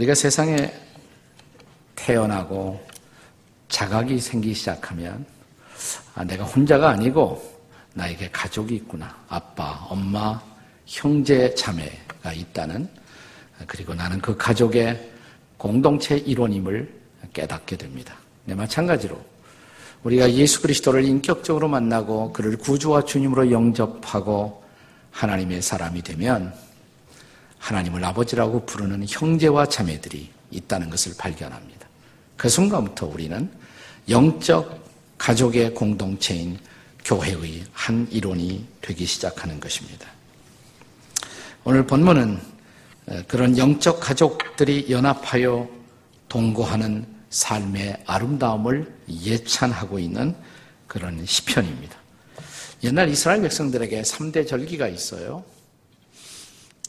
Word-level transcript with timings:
우리가 0.00 0.14
세상에 0.14 0.72
태어나고 1.94 2.80
자각이 3.68 4.18
생기기 4.18 4.54
시작하면 4.54 5.26
아, 6.14 6.24
내가 6.24 6.44
혼자가 6.44 6.88
아니고 6.88 7.60
나에게 7.92 8.30
가족이 8.30 8.76
있구나. 8.76 9.14
아빠, 9.28 9.86
엄마, 9.90 10.40
형제, 10.86 11.54
자매가 11.54 12.32
있다는 12.32 12.88
그리고 13.66 13.92
나는 13.92 14.18
그 14.22 14.34
가족의 14.36 15.10
공동체 15.58 16.16
일원임을 16.16 16.90
깨닫게 17.34 17.76
됩니다. 17.76 18.16
네, 18.46 18.54
마찬가지로 18.54 19.20
우리가 20.02 20.32
예수 20.32 20.62
그리스도를 20.62 21.04
인격적으로 21.04 21.68
만나고 21.68 22.32
그를 22.32 22.56
구주와 22.56 23.04
주님으로 23.04 23.50
영접하고 23.50 24.64
하나님의 25.10 25.60
사람이 25.60 26.00
되면 26.00 26.54
하나님을 27.60 28.04
아버지라고 28.04 28.66
부르는 28.66 29.06
형제와 29.08 29.66
자매들이 29.66 30.28
있다는 30.50 30.90
것을 30.90 31.12
발견합니다. 31.16 31.86
그 32.36 32.48
순간부터 32.48 33.06
우리는 33.06 33.48
영적 34.08 34.80
가족의 35.18 35.74
공동체인 35.74 36.58
교회의 37.04 37.64
한 37.72 38.08
일원이 38.10 38.66
되기 38.80 39.06
시작하는 39.06 39.60
것입니다. 39.60 40.08
오늘 41.64 41.86
본문은 41.86 42.40
그런 43.28 43.56
영적 43.56 44.00
가족들이 44.00 44.86
연합하여 44.90 45.68
동거하는 46.28 47.06
삶의 47.28 48.02
아름다움을 48.06 48.92
예찬하고 49.08 49.98
있는 49.98 50.34
그런 50.86 51.24
시편입니다. 51.24 51.96
옛날 52.82 53.08
이스라엘 53.10 53.42
백성들에게 53.42 54.02
3대 54.02 54.48
절기가 54.48 54.88
있어요. 54.88 55.44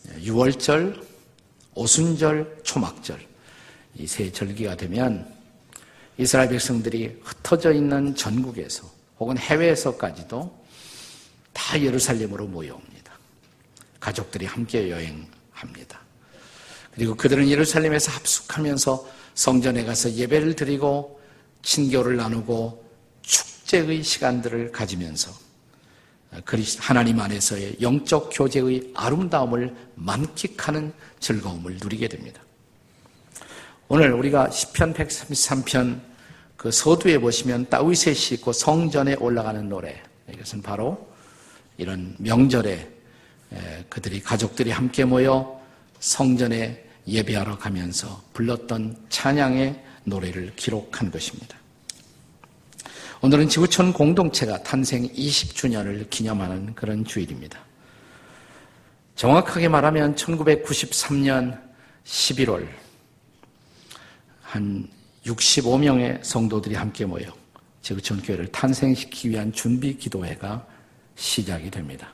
6월절, 0.08 1.02
오순절, 1.76 2.62
초막절. 2.64 3.32
이 3.98 4.08
세 4.08 4.32
절기가 4.32 4.78
되면 4.78 5.28
이스라엘 6.18 6.50
백성들이 6.50 7.20
흩어져 7.24 7.74
있는 7.74 8.16
전국에서 8.16 8.90
혹은 9.20 9.38
해외에서까지도 9.38 10.62
다 11.54 11.82
예루살렘으로 11.82 12.48
모여옵니다. 12.48 13.12
가족들이 14.00 14.46
함께 14.46 14.90
여행합니다. 14.90 16.00
그리고 16.94 17.16
그들은 17.16 17.50
예루살렘에서 17.50 18.12
합숙하면서 18.12 19.08
성전에 19.36 19.84
가서 19.84 20.12
예배를 20.12 20.56
드리고 20.56 21.20
친교를 21.62 22.18
나누고 22.18 22.84
축제의 23.22 24.04
시간들을 24.04 24.72
가지면서 24.72 25.32
하나님 26.80 27.20
안에서의 27.20 27.78
영적 27.82 28.30
교제의 28.32 28.92
아름다움을 28.96 29.76
만끽하는 29.96 30.94
즐거움을 31.20 31.78
누리게 31.82 32.08
됩니다. 32.08 32.42
오늘 33.90 34.14
우리가 34.14 34.48
10편 34.48 34.96
133편 34.96 36.00
그 36.56 36.72
서두에 36.72 37.18
보시면 37.18 37.68
다윗의 37.70 38.16
시 38.16 38.36
있고 38.36 38.54
성전에 38.54 39.16
올라가는 39.16 39.68
노래 39.68 40.02
이것은 40.32 40.62
바로 40.62 41.10
이런 41.78 42.16
명절에 42.20 42.90
그들이 43.90 44.22
가족들이 44.22 44.72
함께 44.72 45.04
모여 45.04 45.60
성전에 46.00 46.86
예배하러 47.08 47.58
가면서 47.58 48.24
불렀던 48.34 49.08
찬양의 49.10 49.84
노래를 50.06 50.54
기록한 50.56 51.12
것입니다. 51.12 51.61
오늘은 53.24 53.50
지구촌 53.50 53.94
공동체가 53.94 54.64
탄생 54.64 55.08
20주년을 55.10 56.10
기념하는 56.10 56.74
그런 56.74 57.06
주일입니다. 57.06 57.60
정확하게 59.14 59.68
말하면 59.68 60.16
1993년 60.16 61.62
11월 62.04 62.68
한 64.42 64.88
65명의 65.24 66.18
성도들이 66.24 66.74
함께 66.74 67.06
모여 67.06 67.28
지구촌 67.84 68.24
교회를 68.24 68.48
탄생시키기 68.48 69.30
위한 69.30 69.54
준비 69.54 69.96
기도회가 69.96 70.66
시작이 71.14 71.70
됩니다. 71.70 72.12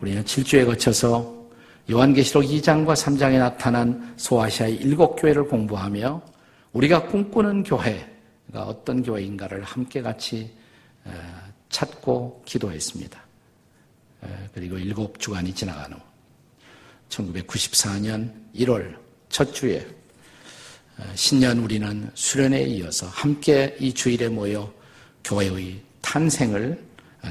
우리는 0.00 0.24
7주에 0.24 0.64
거쳐서 0.64 1.36
요한계시록 1.90 2.44
2장과 2.44 2.94
3장에 2.94 3.38
나타난 3.38 4.14
소아시아의 4.16 4.76
일곱 4.76 5.16
교회를 5.16 5.48
공부하며 5.48 6.22
우리가 6.72 7.08
꿈꾸는 7.08 7.62
교회 7.64 8.17
어떤 8.54 9.02
교회인가를 9.02 9.62
함께 9.62 10.02
같이 10.02 10.50
찾고 11.68 12.42
기도했습니다. 12.44 13.22
그리고 14.54 14.78
일곱 14.78 15.18
주간이 15.18 15.54
지나간 15.54 15.92
후 15.92 15.98
1994년 17.08 18.32
1월 18.54 18.98
첫 19.28 19.54
주에 19.54 19.86
신년 21.14 21.58
우리는 21.60 22.10
수련회에 22.14 22.64
이어서 22.64 23.06
함께 23.06 23.76
이 23.78 23.92
주일에 23.92 24.28
모여 24.28 24.72
교회의 25.24 25.80
탄생을 26.00 26.84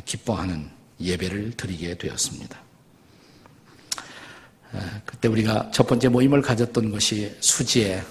기뻐하는 0.06 0.70
예배를 1.02 1.52
드리게 1.58 1.98
되었습니다. 1.98 2.62
그때 5.06 5.28
우리가 5.28 5.72
첫 5.72 5.88
번째 5.88 6.10
모임을 6.10 6.42
가졌던 6.42 6.92
것이 6.92 7.36
수지에 7.40 8.04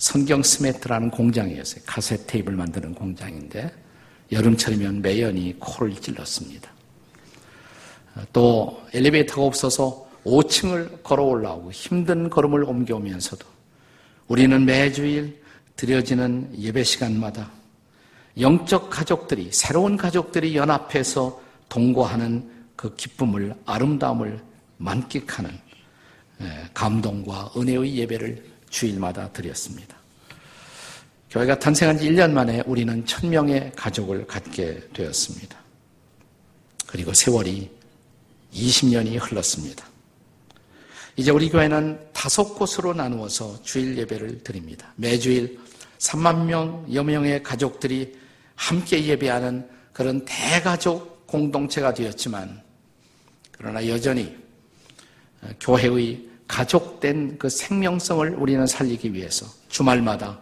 선경 0.00 0.42
스매트라는 0.42 1.10
공장이었어요. 1.10 1.82
카세트 1.84 2.24
테이프를 2.24 2.54
만드는 2.54 2.94
공장인데 2.94 3.70
여름철이면 4.32 5.02
매연이 5.02 5.54
코를 5.58 5.94
찔렀습니다. 5.94 6.70
또 8.32 8.82
엘리베이터가 8.94 9.42
없어서 9.42 10.08
5층을 10.24 11.02
걸어 11.02 11.24
올라오고 11.24 11.70
힘든 11.70 12.30
걸음을 12.30 12.64
옮겨오면서도 12.64 13.46
우리는 14.26 14.64
매주일 14.64 15.42
드려지는 15.76 16.50
예배 16.58 16.82
시간마다 16.82 17.50
영적 18.38 18.88
가족들이 18.88 19.50
새로운 19.52 19.98
가족들이 19.98 20.56
연합해서 20.56 21.42
동거하는 21.68 22.50
그 22.74 22.96
기쁨을 22.96 23.54
아름다움을 23.66 24.40
만끽하는 24.78 25.50
감동과 26.72 27.52
은혜의 27.54 27.96
예배를 27.96 28.49
주일마다 28.70 29.30
드렸습니다. 29.32 29.96
교회가 31.30 31.58
탄생한 31.58 31.98
지 31.98 32.10
1년 32.10 32.32
만에 32.32 32.62
우리는 32.66 33.04
천명의 33.04 33.72
가족을 33.76 34.26
갖게 34.26 34.80
되었습니다. 34.92 35.56
그리고 36.86 37.12
세월이 37.12 37.70
20년이 38.52 39.18
흘렀습니다. 39.20 39.86
이제 41.16 41.30
우리 41.30 41.50
교회는 41.50 42.00
다섯 42.12 42.54
곳으로 42.54 42.94
나누어서 42.94 43.62
주일 43.62 43.96
예배를 43.98 44.42
드립니다. 44.42 44.92
매주일 44.96 45.58
3만 45.98 46.46
명 46.46 46.86
여 46.94 47.04
명의 47.04 47.42
가족들이 47.42 48.18
함께 48.54 49.04
예배하는 49.04 49.68
그런 49.92 50.24
대가족 50.24 51.26
공동체가 51.26 51.94
되었지만 51.94 52.62
그러나 53.52 53.86
여전히 53.86 54.36
교회의 55.60 56.29
가족된 56.50 57.38
그 57.38 57.48
생명성을 57.48 58.34
우리는 58.34 58.66
살리기 58.66 59.14
위해서 59.14 59.46
주말마다 59.68 60.40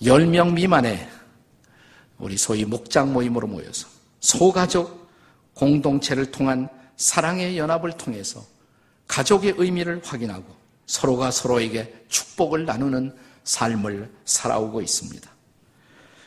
10명 0.00 0.52
미만의 0.52 1.08
우리 2.18 2.36
소위 2.36 2.64
목장 2.64 3.12
모임으로 3.12 3.48
모여서 3.48 3.88
소가족 4.20 5.10
공동체를 5.54 6.30
통한 6.30 6.68
사랑의 6.96 7.58
연합을 7.58 7.92
통해서 7.92 8.44
가족의 9.08 9.54
의미를 9.56 10.00
확인하고 10.04 10.46
서로가 10.86 11.32
서로에게 11.32 12.04
축복을 12.08 12.64
나누는 12.64 13.12
삶을 13.42 14.08
살아오고 14.24 14.80
있습니다. 14.80 15.28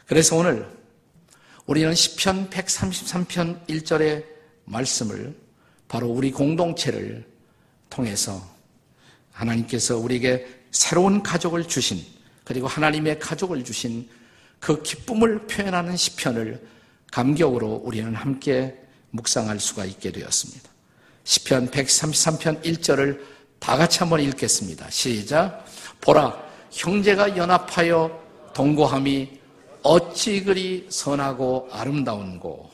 그래서 0.06 0.36
오늘 0.36 0.68
우리는 1.66 1.90
10편 1.94 2.50
133편 2.50 3.66
1절의 3.68 4.26
말씀을 4.66 5.34
바로 5.88 6.10
우리 6.10 6.32
공동체를 6.34 7.26
통해서 7.90 8.53
하나님께서 9.34 9.98
우리에게 9.98 10.48
새로운 10.72 11.22
가족을 11.22 11.68
주신 11.68 12.04
그리고 12.44 12.68
하나님의 12.68 13.20
가족을 13.20 13.64
주신 13.64 14.08
그 14.60 14.82
기쁨을 14.82 15.48
표현하는 15.48 15.98
시편을 15.98 16.66
감격으로 17.12 17.82
우리는 17.84 18.16
함께 18.16 18.76
묵상할 19.12 19.60
수가 19.60 19.86
있게 19.86 20.12
되었습니다. 20.12 20.70
시편 21.26 21.70
133편 21.70 22.64
1절을 22.64 23.22
다 23.60 23.78
같이 23.78 24.00
한번 24.00 24.20
읽겠습니다. 24.22 24.90
시작. 24.90 25.66
보라 26.02 26.36
형제가 26.72 27.38
연합하여 27.38 28.52
동거함이 28.54 29.40
어찌 29.84 30.44
그리 30.44 30.88
선하고 30.90 31.70
아름다운고. 31.72 32.72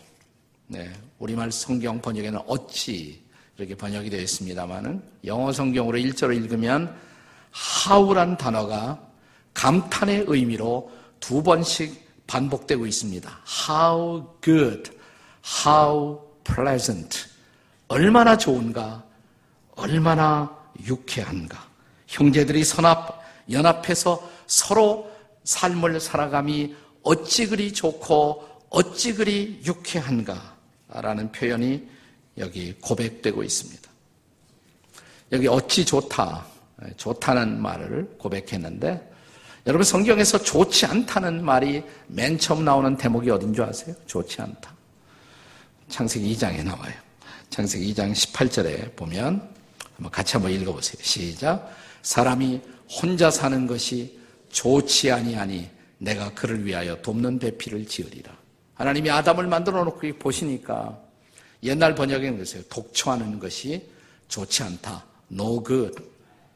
네, 0.67 0.91
우리말 1.17 1.51
성경 1.51 1.99
번역에는 2.01 2.39
어찌 2.47 3.21
이렇게 3.59 3.75
번역이 3.75 4.09
되어 4.09 4.21
있습니다만은 4.21 5.03
영어 5.25 5.51
성경으로 5.51 5.97
1절을 5.97 6.33
읽으면 6.37 6.95
how란 7.91 8.37
단어가 8.37 9.01
감탄의 9.53 10.25
의미로 10.27 10.89
두 11.19 11.43
번씩 11.43 12.07
반복되고 12.25 12.85
있습니다. 12.85 13.29
How 13.69 14.25
good, 14.41 14.91
how 15.65 16.21
pleasant. 16.45 17.25
얼마나 17.89 18.37
좋은가, 18.37 19.03
얼마나 19.75 20.55
유쾌한가. 20.85 21.67
형제들이 22.07 22.63
선합 22.63 23.21
연합해서 23.51 24.25
서로 24.47 25.11
삶을 25.43 25.99
살아감이 25.99 26.75
어찌 27.03 27.47
그리 27.47 27.73
좋고 27.73 28.47
어찌 28.69 29.15
그리 29.15 29.61
유쾌한가 29.65 30.55
라는 30.87 31.31
표현이 31.33 31.98
여기 32.39 32.73
고백되고 32.73 33.43
있습니다. 33.43 33.89
여기 35.31 35.47
어찌 35.47 35.85
좋다, 35.85 36.45
좋다는 36.97 37.61
말을 37.61 38.15
고백했는데 38.17 39.09
여러분 39.67 39.83
성경에서 39.83 40.41
좋지 40.41 40.85
않다는 40.85 41.43
말이 41.43 41.83
맨 42.07 42.39
처음 42.39 42.65
나오는 42.65 42.95
대목이 42.97 43.29
어딘 43.29 43.53
줄 43.53 43.65
아세요? 43.65 43.95
좋지 44.07 44.41
않다. 44.41 44.73
창세기 45.89 46.35
2장에 46.35 46.63
나와요. 46.63 46.93
창세기 47.49 47.93
2장 47.93 48.11
18절에 48.13 48.95
보면 48.95 49.47
한번 49.95 50.11
같이 50.11 50.33
한번 50.33 50.51
읽어보세요. 50.51 51.01
시작. 51.03 51.75
사람이 52.01 52.61
혼자 53.01 53.29
사는 53.29 53.67
것이 53.67 54.17
좋지 54.49 55.11
아니하니 55.11 55.69
내가 55.97 56.33
그를 56.33 56.65
위하여 56.65 56.99
돕는 57.01 57.39
배필을 57.39 57.85
지으리라. 57.85 58.31
하나님이 58.75 59.11
아담을 59.11 59.47
만들어 59.47 59.83
놓고 59.83 60.17
보시니까 60.17 60.97
옛날 61.63 61.95
번역에는 61.95 62.35
그랬어요. 62.35 62.63
독초하는 62.69 63.39
것이 63.39 63.89
좋지 64.27 64.63
않다. 64.63 65.03
No 65.31 65.63
good. 65.63 65.95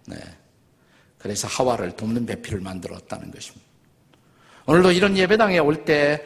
네. 0.08 0.18
그래서 1.18 1.48
하와를 1.48 1.96
돕는 1.96 2.26
배필을 2.26 2.60
만들었다는 2.62 3.32
것입니다. 3.32 3.66
오늘도 4.66 4.92
이런 4.92 5.18
예배당에 5.18 5.60
올 5.60 5.84
때 5.86 6.24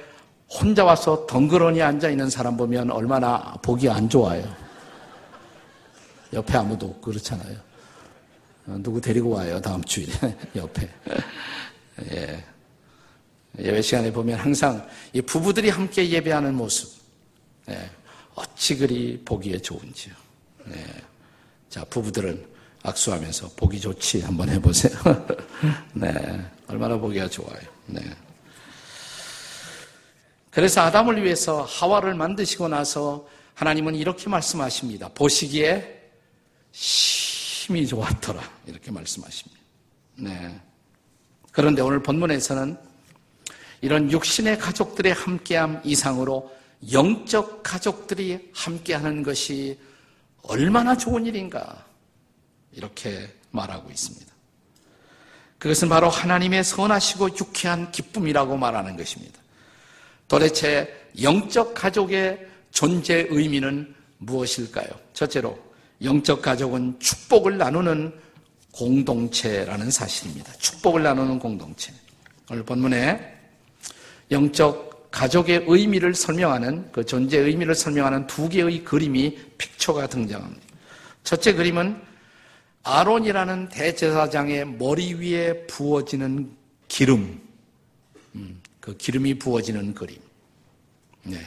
혼자 0.50 0.86
와서 0.86 1.26
덩그러니 1.28 1.82
앉아 1.82 2.10
있는 2.10 2.30
사람 2.30 2.56
보면 2.56 2.90
얼마나 2.92 3.54
보기 3.62 3.90
안 3.90 4.08
좋아요. 4.08 4.44
옆에 6.34 6.58
아무도 6.58 6.86
없고 6.88 7.02
그렇잖아요. 7.12 7.58
어, 8.68 8.78
누구 8.80 9.00
데리고 9.02 9.30
와요 9.32 9.60
다음 9.60 9.84
주일에 9.84 10.14
옆에. 10.56 10.90
예. 12.12 12.44
예배 13.60 13.82
시간에 13.82 14.12
보면 14.12 14.40
항상 14.40 14.88
이 15.14 15.22
부부들이 15.22 15.70
함께 15.70 16.08
예배하는 16.10 16.54
모습. 16.54 17.02
예. 17.70 17.90
어찌 18.38 18.78
그리 18.78 19.20
보기에 19.26 19.58
좋은지요. 19.60 20.14
예. 20.70 20.86
자, 21.70 21.84
부부들은 21.86 22.46
악수하면서 22.84 23.50
보기 23.56 23.82
좋지 23.82 24.22
한번 24.22 24.50
해보세요. 24.50 24.94
네. 25.94 26.12
얼마나 26.68 26.98
보기가 26.98 27.28
좋아요. 27.30 27.60
네. 27.88 28.02
그래서 30.52 30.82
아담을 30.82 31.24
위해서 31.24 31.64
하와를 31.64 32.14
만드시고 32.14 32.68
나서 32.68 33.28
하나님은 33.56 33.96
이렇게 33.96 34.30
말씀하십니다. 34.30 35.10
보시기에 35.10 36.00
심히 36.72 37.88
좋았더라. 37.88 38.42
이렇게 38.68 38.92
말씀하십니다. 38.92 39.60
네. 40.16 40.62
그런데 41.52 41.82
오늘 41.82 42.04
본문에서는 42.04 42.78
이런 43.82 44.12
육신의 44.12 44.60
가족들의 44.60 45.12
함께함 45.14 45.82
이상으로 45.84 46.56
영적 46.92 47.64
가족들이 47.64 48.50
함께하는 48.54 49.24
것이 49.24 49.80
얼마나 50.44 50.96
좋은 50.96 51.26
일인가 51.26 51.86
이렇게 52.72 53.34
말하고 53.52 53.90
있습니다. 53.90 54.34
그것은 55.58 55.90
바로 55.90 56.10
하나님의 56.10 56.64
선하시고 56.64 57.30
유쾌한 57.40 57.92
기쁨이라고 57.92 58.58
말하는 58.58 58.96
것입니다. 58.96 59.40
도대체 60.28 61.10
영적 61.22 61.74
가족의 61.74 62.48
존재 62.72 63.26
의미는 63.30 63.96
무엇일까요? 64.20 64.88
첫째로 65.14 65.58
영적 66.04 66.42
가족은 66.42 67.00
축복을 67.00 67.58
나누는 67.58 68.14
공동체라는 68.72 69.90
사실입니다. 69.90 70.54
축복을 70.54 71.02
나누는 71.02 71.40
공동체. 71.40 71.92
오늘 72.52 72.64
본문에 72.64 73.36
영적 74.30 74.87
가족의 75.12 75.66
의미를 75.68 76.14
설명하는 76.14 76.92
그 76.92 77.06
존재의 77.06 77.46
의미를 77.46 77.76
설명하는 77.76 78.28
두 78.28 78.50
개의 78.50 78.84
그림이 78.84 79.38
픽처가 79.58 80.08
등장합니다. 80.08 80.62
첫째 81.24 81.54
그림은 81.54 82.00
아론이라는 82.84 83.70
대제사장의 83.70 84.66
머리 84.78 85.14
위에 85.14 85.66
부어지는 85.68 86.52
기름, 86.88 87.42
음, 88.36 88.62
그 88.80 88.96
기름이 88.96 89.40
부어지는 89.40 89.94
그림. 89.94 90.18
네. 91.24 91.40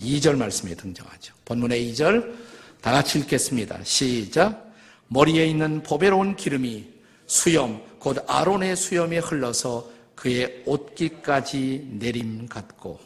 2절 0.00 0.36
말씀에 0.36 0.74
등장하죠. 0.74 1.32
본문의 1.44 1.92
2절 1.92 2.34
다 2.80 2.90
같이 2.90 3.20
읽겠습니다. 3.20 3.78
시작. 3.84 4.74
머리에 5.08 5.46
있는 5.46 5.82
보배로운 5.82 6.34
기름이 6.34 6.92
수염, 7.26 7.80
곧 7.98 8.24
아론의 8.26 8.76
수염에 8.76 9.18
흘러서 9.18 9.88
그의 10.14 10.62
옷깃까지 10.66 11.88
내림 11.98 12.46
같고 12.46 13.00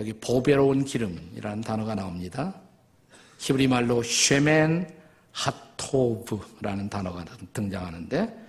여기 0.00 0.12
보배로운 0.12 0.84
기름이라는 0.84 1.62
단어가 1.62 1.94
나옵니다. 1.94 2.54
히브리 3.38 3.68
말로 3.68 4.02
쉐멘 4.02 4.88
하토브라는 5.32 6.88
단어가 6.88 7.24
등장하는데 7.52 8.44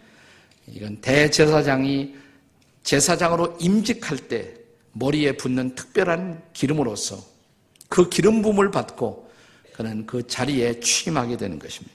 이건 0.67 0.99
대제사장이 1.01 2.15
제사장으로 2.83 3.57
임직할 3.59 4.17
때 4.27 4.53
머리에 4.93 5.33
붓는 5.33 5.75
특별한 5.75 6.41
기름으로서 6.53 7.17
그 7.89 8.09
기름 8.09 8.41
부음을 8.41 8.71
받고 8.71 9.29
그는 9.73 10.05
그 10.05 10.25
자리에 10.25 10.79
취임하게 10.79 11.37
되는 11.37 11.59
것입니다. 11.59 11.93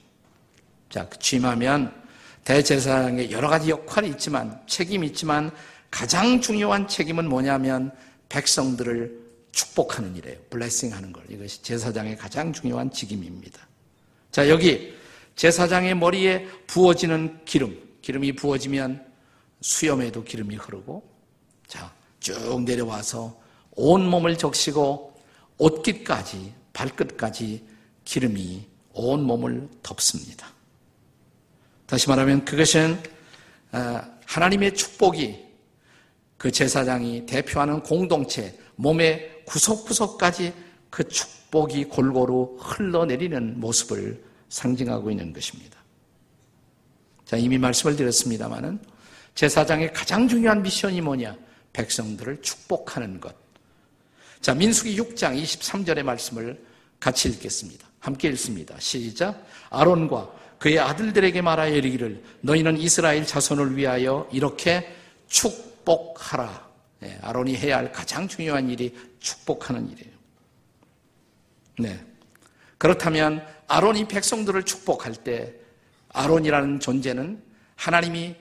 자, 0.89 1.07
그 1.09 1.17
취임하면 1.17 2.00
대제사장의 2.43 3.31
여러 3.31 3.47
가지 3.47 3.69
역할이 3.69 4.09
있지만 4.09 4.61
책임이 4.67 5.07
있지만 5.07 5.51
가장 5.89 6.41
중요한 6.41 6.87
책임은 6.87 7.27
뭐냐면 7.27 7.91
백성들을 8.29 9.21
축복하는 9.51 10.15
일이에요. 10.15 10.37
블레싱 10.49 10.93
하는 10.93 11.11
걸. 11.11 11.23
이것이 11.29 11.61
제사장의 11.61 12.17
가장 12.17 12.53
중요한 12.53 12.89
직임입니다. 12.89 13.67
자, 14.31 14.47
여기 14.49 14.95
제사장의 15.35 15.95
머리에 15.95 16.47
부어지는 16.67 17.39
기름, 17.45 17.77
기름이 18.01 18.33
부어지면 18.33 19.05
수염에도 19.59 20.23
기름이 20.23 20.55
흐르고 20.55 21.03
자, 21.67 21.93
쭉 22.19 22.63
내려와서 22.63 23.37
온 23.71 24.05
몸을 24.05 24.37
적시고 24.37 25.19
옷깃까지 25.57 26.53
발끝까지 26.73 27.65
기름이 28.05 28.65
온 28.93 29.23
몸을 29.23 29.69
덮습니다. 29.83 30.47
다시 31.91 32.07
말하면 32.07 32.45
그것은 32.45 32.97
어, 33.73 34.01
하나님의 34.25 34.75
축복이 34.75 35.45
그 36.37 36.49
제사장이 36.49 37.25
대표하는 37.25 37.83
공동체 37.83 38.57
몸의 38.77 39.43
구석구석까지 39.45 40.53
그 40.89 41.05
축복이 41.05 41.83
골고루 41.89 42.55
흘러내리는 42.61 43.59
모습을 43.59 44.23
상징하고 44.47 45.11
있는 45.11 45.33
것입니다. 45.33 45.77
자, 47.25 47.35
이미 47.35 47.57
말씀을 47.57 47.97
드렸습니다만은 47.97 48.79
제사장의 49.35 49.91
가장 49.91 50.29
중요한 50.29 50.63
미션이 50.63 51.01
뭐냐? 51.01 51.35
백성들을 51.73 52.41
축복하는 52.41 53.19
것. 53.19 53.35
자, 54.39 54.53
민수기 54.53 54.95
6장 54.95 55.37
23절의 55.43 56.03
말씀을 56.03 56.57
같이 57.01 57.27
읽겠습니다. 57.27 57.85
함께 57.99 58.29
읽습니다. 58.29 58.79
시작. 58.79 59.45
아론과 59.69 60.39
그의 60.61 60.77
아들들에게 60.77 61.41
말하여 61.41 61.73
이르기를 61.73 62.23
너희는 62.41 62.77
이스라엘 62.77 63.25
자손을 63.25 63.77
위하여 63.77 64.29
이렇게 64.31 64.95
축복하라. 65.27 66.69
네, 66.99 67.17
아론이 67.23 67.57
해야 67.57 67.77
할 67.77 67.91
가장 67.91 68.27
중요한 68.27 68.69
일이 68.69 68.95
축복하는 69.19 69.89
일이에요. 69.89 70.13
네. 71.79 72.05
그렇다면 72.77 73.43
아론이 73.67 74.07
백성들을 74.07 74.61
축복할 74.61 75.15
때 75.15 75.55
아론이라는 76.09 76.79
존재는 76.79 77.41
하나님이 77.75 78.35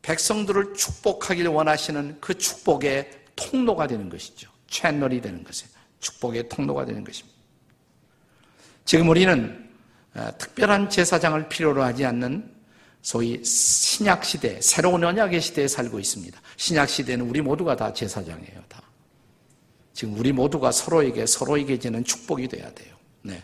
백성들을 0.00 0.72
축복하길 0.72 1.48
원하시는 1.48 2.16
그 2.18 2.38
축복의 2.38 3.10
통로가 3.36 3.86
되는 3.86 4.08
것이죠. 4.08 4.50
채널이 4.68 5.20
되는 5.20 5.44
것이에요. 5.44 5.70
축복의 6.00 6.48
통로가 6.48 6.86
되는 6.86 7.04
것입니다. 7.04 7.36
지금 8.86 9.10
우리는 9.10 9.67
어, 9.67 9.67
특별한 10.38 10.90
제사장을 10.90 11.48
필요로 11.48 11.82
하지 11.82 12.04
않는 12.04 12.58
소위 13.02 13.42
신약 13.44 14.24
시대, 14.24 14.60
새로운 14.60 15.04
언약의 15.04 15.40
시대에 15.40 15.68
살고 15.68 15.98
있습니다. 15.98 16.40
신약 16.56 16.88
시대는 16.88 17.28
우리 17.28 17.40
모두가 17.40 17.76
다 17.76 17.92
제사장이에요, 17.92 18.62
다. 18.68 18.82
지금 19.92 20.18
우리 20.18 20.32
모두가 20.32 20.72
서로에게 20.72 21.26
서로에게 21.26 21.78
지는 21.78 22.04
축복이 22.04 22.48
돼야 22.48 22.72
돼요. 22.72 22.94
네. 23.22 23.42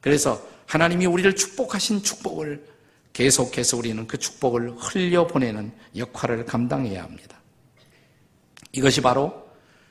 그래서 0.00 0.42
하나님이 0.66 1.06
우리를 1.06 1.34
축복하신 1.34 2.02
축복을 2.02 2.66
계속해서 3.12 3.76
우리는 3.76 4.06
그 4.06 4.18
축복을 4.18 4.76
흘려보내는 4.76 5.72
역할을 5.96 6.44
감당해야 6.44 7.02
합니다. 7.02 7.40
이것이 8.72 9.00
바로 9.00 9.48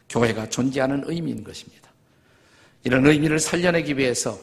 교회가 0.09 0.49
존재하는 0.49 1.03
의미인 1.07 1.43
것입니다. 1.43 1.91
이런 2.83 3.05
의미를 3.05 3.39
살려내기 3.39 3.97
위해서 3.97 4.39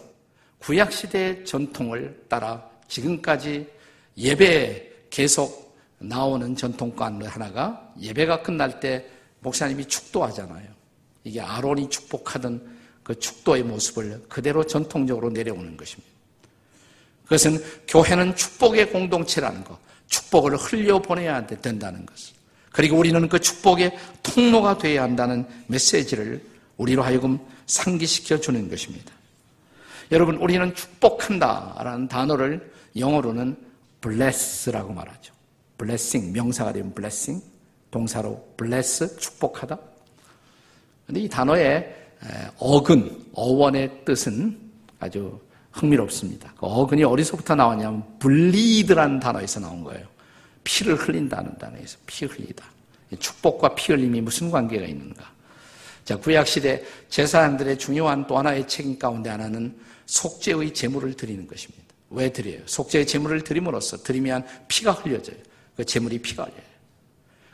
구약시대의 0.65 1.45
전통을 1.45 2.25
따라 2.27 2.67
지금까지 2.89 3.69
예배에 4.17 4.93
계속 5.11 5.77
나오는 5.99 6.57
전통관 6.57 7.23
하나가 7.23 7.93
예배가 8.01 8.43
끝날 8.43 8.81
때 8.81 9.07
목사님이 9.41 9.87
축도하잖아요. 9.87 10.67
이게 11.25 11.41
아론이 11.41 11.91
축복하던 11.91 12.75
그 13.03 13.19
축도의 13.19 13.63
모습을 13.65 14.25
그대로 14.29 14.65
전통적으로 14.67 15.29
내려오는 15.29 15.77
것입니다. 15.77 16.11
그것은 17.25 17.63
교회는 17.87 18.35
축복의 18.35 18.91
공동체라는 18.91 19.65
것, 19.65 19.79
축복을 20.09 20.57
흘려보내야 20.57 21.47
된다는 21.47 22.07
것. 22.07 22.15
그리고 22.73 22.97
우리는 22.97 23.29
그 23.29 23.39
축복의 23.39 23.97
통로가 24.23 24.79
되어야 24.79 25.03
한다는 25.03 25.47
메시지를 25.67 26.43
우리로 26.79 27.03
하여금 27.03 27.39
상기시켜 27.67 28.41
주는 28.41 28.69
것입니다. 28.69 29.13
여러분, 30.13 30.37
우리는 30.37 30.75
축복한다 30.75 31.77
라는 31.83 32.09
단어를 32.09 32.73
영어로는 32.97 33.57
bless라고 34.01 34.93
말하죠. 34.93 35.33
blessing, 35.79 36.33
명사가 36.33 36.73
되면 36.73 36.95
blessing, 36.95 37.45
동사로 37.91 38.55
bless, 38.57 39.17
축복하다. 39.17 39.79
근데 41.07 41.21
이 41.21 41.29
단어의 41.29 41.95
어근, 42.59 43.25
어원의 43.35 44.05
뜻은 44.05 44.59
아주 44.99 45.41
흥미롭습니다. 45.73 46.55
그 46.57 46.67
어근이 46.67 47.05
어디서부터 47.05 47.55
나왔냐면 47.55 48.05
블리드라는 48.19 49.21
단어에서 49.21 49.61
나온 49.61 49.83
거예요. 49.85 50.07
피를 50.63 50.97
흘린다는 50.97 51.59
단어에서 51.59 51.99
피 52.07 52.25
흘리다. 52.25 52.65
축복과 53.19 53.75
피 53.75 53.93
흘림이 53.93 54.21
무슨 54.21 54.51
관계가 54.51 54.87
있는가? 54.87 55.31
자, 56.05 56.17
구약시대 56.17 56.85
제사장들의 57.09 57.79
중요한 57.79 58.27
또 58.27 58.39
하나의 58.39 58.67
책임 58.69 58.99
가운데 58.99 59.31
하나는 59.31 59.77
속죄의 60.07 60.75
제물을 60.75 61.15
드리는 61.15 61.47
것입니다. 61.47 61.85
왜 62.11 62.33
드려요? 62.33 62.61
속죄의 62.67 63.07
제물을 63.07 63.43
드림으로써 63.45 63.99
드리면 64.03 64.47
피가 64.69 64.93
흘려져요. 64.93 65.37
그 65.77 65.85
제물이 65.85 66.19
피가 66.21 66.45
흘려요. 66.45 66.75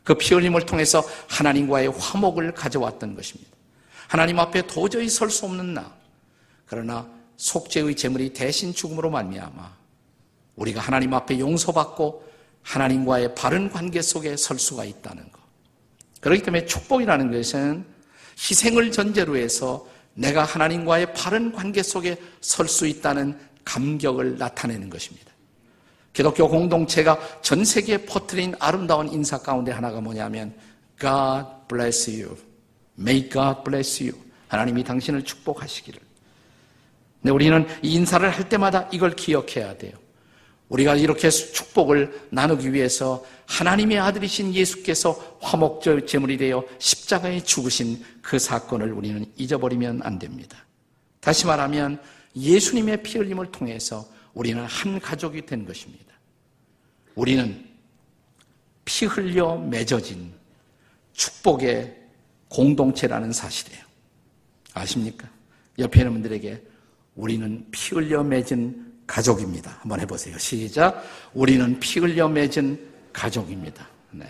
그 0.05 0.15
피 0.15 0.35
흘림을 0.35 0.67
통해서 0.67 1.05
하나님과의 1.29 1.89
화목을 1.89 2.53
가져왔던 2.53 3.15
것입니다. 3.15 3.51
하나님 4.09 4.41
앞에 4.41 4.67
도저히 4.67 5.09
설 5.09 5.31
수 5.31 5.45
없는 5.47 5.75
나. 5.75 5.95
그러나 6.67 7.09
속죄의 7.37 7.95
제물이 7.97 8.33
대신 8.33 8.73
죽음으로 8.75 9.11
말미암아 9.11 9.77
우리가 10.57 10.81
하나님 10.81 11.15
앞에 11.15 11.39
용서받고 11.39 12.29
하나님과의 12.63 13.35
바른 13.35 13.71
관계 13.71 14.03
속에 14.03 14.37
설 14.37 14.59
수가 14.59 14.85
있다는 14.85 15.31
것. 15.31 15.41
그렇기 16.21 16.43
때문에 16.43 16.67
축복이라는 16.67 17.33
것은 17.33 17.85
희생을 18.39 18.93
전제로 18.93 19.37
해서 19.37 19.87
내가 20.15 20.45
하나님과의 20.45 21.15
바른 21.15 21.53
관계 21.53 21.83
속에 21.83 22.17
설 22.41 22.69
수 22.69 22.87
있다는 22.87 23.39
감격을 23.65 24.39
나타내는 24.39 24.91
것입니다. 24.91 25.31
기독교 26.13 26.49
공동체가 26.49 27.19
전 27.41 27.65
세계에 27.65 27.99
퍼뜨린 27.99 28.55
아름다운 28.59 29.09
인사 29.09 29.39
가운데 29.39 29.71
하나가 29.71 30.01
뭐냐면 30.01 30.55
God 30.99 31.47
bless 31.69 32.11
you. 32.11 32.37
May 32.99 33.29
God 33.31 33.61
bless 33.65 34.03
you. 34.03 34.19
하나님이 34.49 34.83
당신을 34.83 35.25
축복하시기를. 35.25 36.01
네, 37.23 37.31
우리는 37.31 37.67
이 37.83 37.95
인사를 37.95 38.29
할 38.29 38.49
때마다 38.49 38.89
이걸 38.91 39.13
기억해야 39.13 39.77
돼요. 39.79 39.93
우리가 40.71 40.95
이렇게 40.95 41.29
축복을 41.29 42.29
나누기 42.31 42.73
위해서 42.73 43.25
하나님의 43.47 43.99
아들이신 43.99 44.55
예수께서 44.55 45.39
화목적 45.41 46.07
제물이 46.07 46.37
되어 46.39 46.65
십자가에 46.79 47.43
죽으신 47.43 48.03
그 48.23 48.39
사건을 48.39 48.93
우리는 48.93 49.27
잊어버리면 49.37 50.03
안 50.03 50.19
됩니다. 50.19 50.65
다시 51.21 51.47
말하면 51.47 52.01
예수님의 52.37 53.03
피 53.03 53.19
흘림을 53.19 53.51
통해서 53.51 54.09
우리는 54.33 54.65
한 54.65 55.01
가족이 55.01 55.45
된 55.45 55.67
것입니다. 55.67 56.15
우리는 57.17 57.69
피 58.85 59.07
흘려 59.07 59.57
맺어진 59.57 60.33
축복의 61.13 61.97
공동체라는 62.49 63.33
사실이에요. 63.33 63.85
아십니까? 64.73 65.29
옆에 65.81 66.01
있는 66.01 66.13
분들에게 66.13 66.63
우리는 67.17 67.67
피 67.73 67.97
흘려 67.97 68.23
맺은 68.23 68.90
가족입니다. 69.11 69.77
한번 69.81 69.99
해보세요. 70.01 70.39
시작. 70.39 71.03
우리는 71.35 71.81
피 71.81 71.99
흘려 71.99 72.29
맺은 72.29 72.79
가족입니다. 73.13 73.89
네. 74.13 74.25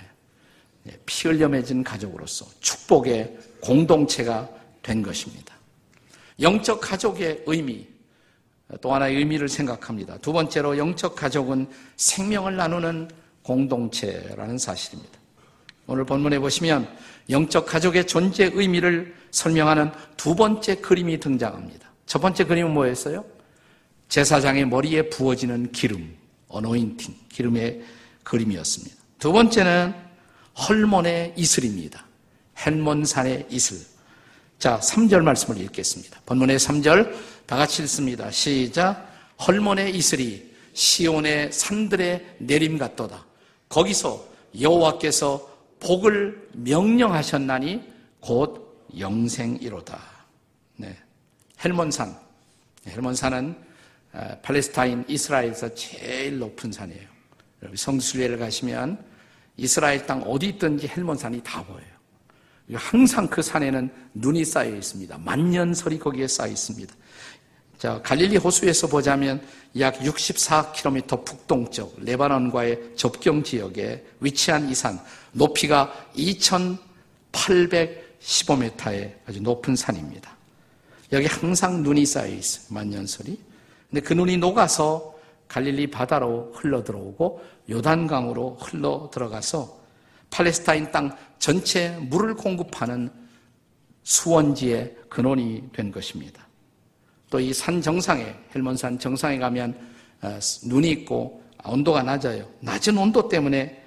네. 0.84 0.98
피 1.04 1.28
흘려 1.28 1.48
맺은 1.48 1.84
가족으로서 1.84 2.46
축복의 2.60 3.38
공동체가 3.60 4.48
된 4.82 5.02
것입니다. 5.02 5.54
영적 6.40 6.80
가족의 6.80 7.42
의미, 7.46 7.86
또 8.80 8.94
하나의 8.94 9.16
의미를 9.16 9.50
생각합니다. 9.50 10.16
두 10.18 10.32
번째로 10.32 10.78
영적 10.78 11.14
가족은 11.14 11.68
생명을 11.96 12.56
나누는 12.56 13.10
공동체라는 13.42 14.56
사실입니다. 14.56 15.18
오늘 15.86 16.04
본문에 16.06 16.38
보시면 16.38 16.88
영적 17.28 17.66
가족의 17.66 18.06
존재 18.06 18.50
의미를 18.54 19.14
설명하는 19.30 19.90
두 20.16 20.34
번째 20.34 20.76
그림이 20.76 21.20
등장합니다. 21.20 21.90
첫 22.06 22.20
번째 22.20 22.44
그림은 22.44 22.72
뭐였어요? 22.72 23.39
제사장의 24.10 24.66
머리에 24.66 25.08
부어지는 25.08 25.70
기름, 25.70 26.16
어노인팅, 26.48 27.14
기름의 27.28 27.80
그림이었습니다. 28.24 28.96
두 29.18 29.32
번째는 29.32 29.94
헐몬의 30.68 31.34
이슬입니다. 31.36 32.04
헬몬산의 32.58 33.46
이슬. 33.50 33.78
자, 34.58 34.78
3절 34.80 35.22
말씀을 35.22 35.60
읽겠습니다. 35.62 36.20
본문의 36.26 36.58
3절 36.58 37.14
다 37.46 37.56
같이 37.56 37.82
읽습니다. 37.82 38.30
시작. 38.32 39.08
헐몬의 39.46 39.96
이슬이 39.96 40.50
시온의 40.72 41.52
산들의 41.52 42.36
내림 42.38 42.78
같도다. 42.78 43.24
거기서 43.68 44.26
여호와께서 44.60 45.48
복을 45.78 46.48
명령하셨나니 46.54 47.80
곧 48.18 48.84
영생이로다. 48.98 50.00
네. 50.76 50.98
헬몬산. 51.64 52.18
헬몬산은 52.88 53.56
아, 53.56 53.69
팔레스타인 54.42 55.04
이스라엘에서 55.06 55.74
제일 55.74 56.38
높은 56.38 56.72
산이에요. 56.72 57.08
성수리를 57.74 58.38
가시면 58.38 59.04
이스라엘 59.56 60.06
땅 60.06 60.22
어디 60.22 60.46
있든지 60.48 60.88
헬몬산이 60.88 61.42
다 61.44 61.62
보여요. 61.64 61.84
항상 62.74 63.28
그 63.28 63.42
산에는 63.42 63.90
눈이 64.14 64.44
쌓여 64.44 64.74
있습니다. 64.74 65.18
만년설이 65.18 65.98
거기에 65.98 66.26
쌓여 66.28 66.50
있습니다. 66.50 66.94
자, 67.78 68.00
갈릴리 68.02 68.36
호수에서 68.36 68.88
보자면 68.88 69.42
약 69.78 70.00
64km 70.00 71.24
북동쪽 71.24 72.04
레바논과의 72.04 72.92
접경 72.94 73.42
지역에 73.42 74.04
위치한 74.20 74.68
이 74.68 74.74
산, 74.74 75.00
높이가 75.32 75.90
2,815m의 76.14 79.14
아주 79.26 79.40
높은 79.40 79.74
산입니다. 79.74 80.36
여기 81.12 81.26
항상 81.26 81.82
눈이 81.82 82.06
쌓여 82.06 82.28
있어요. 82.28 82.66
만년설이. 82.68 83.49
근데 83.90 84.00
그 84.00 84.12
눈이 84.14 84.36
녹아서 84.36 85.14
갈릴리 85.48 85.88
바다로 85.90 86.52
흘러 86.54 86.82
들어오고 86.84 87.42
요단강으로 87.68 88.56
흘러 88.60 89.10
들어가서 89.12 89.80
팔레스타인 90.30 90.92
땅 90.92 91.16
전체 91.40 91.90
물을 92.08 92.34
공급하는 92.34 93.10
수원지의 94.04 94.96
근원이 95.08 95.70
된 95.72 95.90
것입니다. 95.90 96.46
또 97.30 97.38
이 97.40 97.52
산 97.52 97.80
정상에 97.80 98.34
헬몬산 98.54 98.98
정상에 98.98 99.38
가면 99.38 99.76
어, 100.22 100.38
눈이 100.66 100.90
있고 100.90 101.42
온도가 101.64 102.02
낮아요. 102.02 102.48
낮은 102.60 102.96
온도 102.96 103.28
때문에 103.28 103.82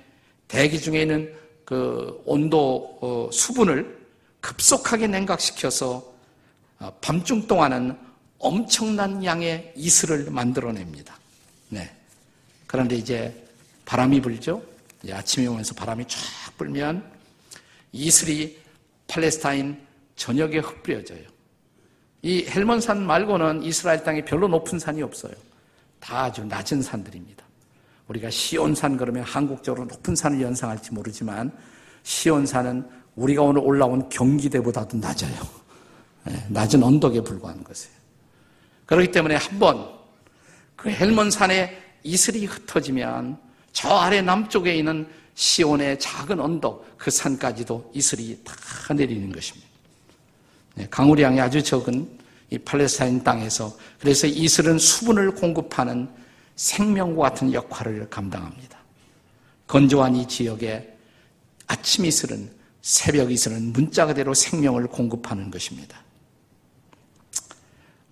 대기 0.47 0.79
중에 0.79 1.01
있는 1.01 1.33
그 1.65 2.21
온도 2.25 2.97
어, 3.01 3.29
수분을 3.31 3.99
급속하게 4.41 5.07
냉각시켜서 5.07 6.03
어, 6.79 6.91
밤중 7.01 7.47
동안은 7.47 7.97
엄청난 8.43 9.23
양의 9.23 9.73
이슬을 9.75 10.29
만들어냅니다. 10.29 11.17
네. 11.69 11.89
그런데 12.67 12.95
이제 12.95 13.33
바람이 13.85 14.21
불죠. 14.21 14.61
아침에 15.09 15.47
오면서 15.47 15.73
바람이 15.73 16.05
쫙 16.07 16.19
불면 16.57 17.03
이슬이 17.93 18.57
팔레스타인 19.07 19.79
전역에 20.15 20.59
흩뿌려져요. 20.59 21.23
이 22.21 22.45
헬몬산 22.47 23.05
말고는 23.05 23.63
이스라엘 23.63 24.03
땅에 24.03 24.23
별로 24.23 24.47
높은 24.47 24.77
산이 24.77 25.01
없어요. 25.01 25.33
다 25.99 26.23
아주 26.23 26.43
낮은 26.43 26.81
산들입니다. 26.81 27.43
우리가 28.07 28.29
시온산 28.29 28.97
그러면 28.97 29.23
한국적으로 29.23 29.85
높은 29.85 30.15
산을 30.15 30.41
연상할지 30.41 30.93
모르지만 30.93 31.51
시온산은 32.03 32.89
우리가 33.15 33.41
오늘 33.41 33.61
올라온 33.63 34.09
경기대보다도 34.09 34.97
낮아요. 34.97 35.41
예, 36.29 36.45
낮은 36.49 36.83
언덕에 36.83 37.21
불과한 37.21 37.63
것이에요. 37.63 38.02
그렇기 38.93 39.11
때문에 39.11 39.35
한번 39.35 39.89
그 40.75 40.89
헬몬 40.89 41.31
산에 41.31 41.81
이슬이 42.03 42.45
흩어지면 42.45 43.39
저 43.71 43.89
아래 43.89 44.21
남쪽에 44.21 44.75
있는 44.75 45.07
시온의 45.33 45.99
작은 45.99 46.39
언덕 46.39 46.85
그 46.97 47.09
산까지도 47.09 47.91
이슬이 47.95 48.39
다 48.43 48.93
내리는 48.93 49.31
것입니다. 49.31 49.67
네, 50.75 50.87
강우량이 50.91 51.39
아주 51.41 51.63
적은 51.63 52.07
이 52.51 52.57
팔레스타인 52.59 53.23
땅에서 53.23 53.75
그래서 53.99 54.27
이슬은 54.27 54.77
수분을 54.77 55.31
공급하는 55.31 56.07
생명과 56.55 57.29
같은 57.29 57.51
역할을 57.51 58.09
감당합니다. 58.11 58.77
건조한 59.65 60.15
이 60.15 60.27
지역에 60.27 60.95
아침 61.65 62.05
이슬은 62.05 62.51
새벽 62.83 63.31
이슬은 63.31 63.73
문자 63.73 64.05
그대로 64.05 64.35
생명을 64.35 64.85
공급하는 64.85 65.49
것입니다. 65.49 66.03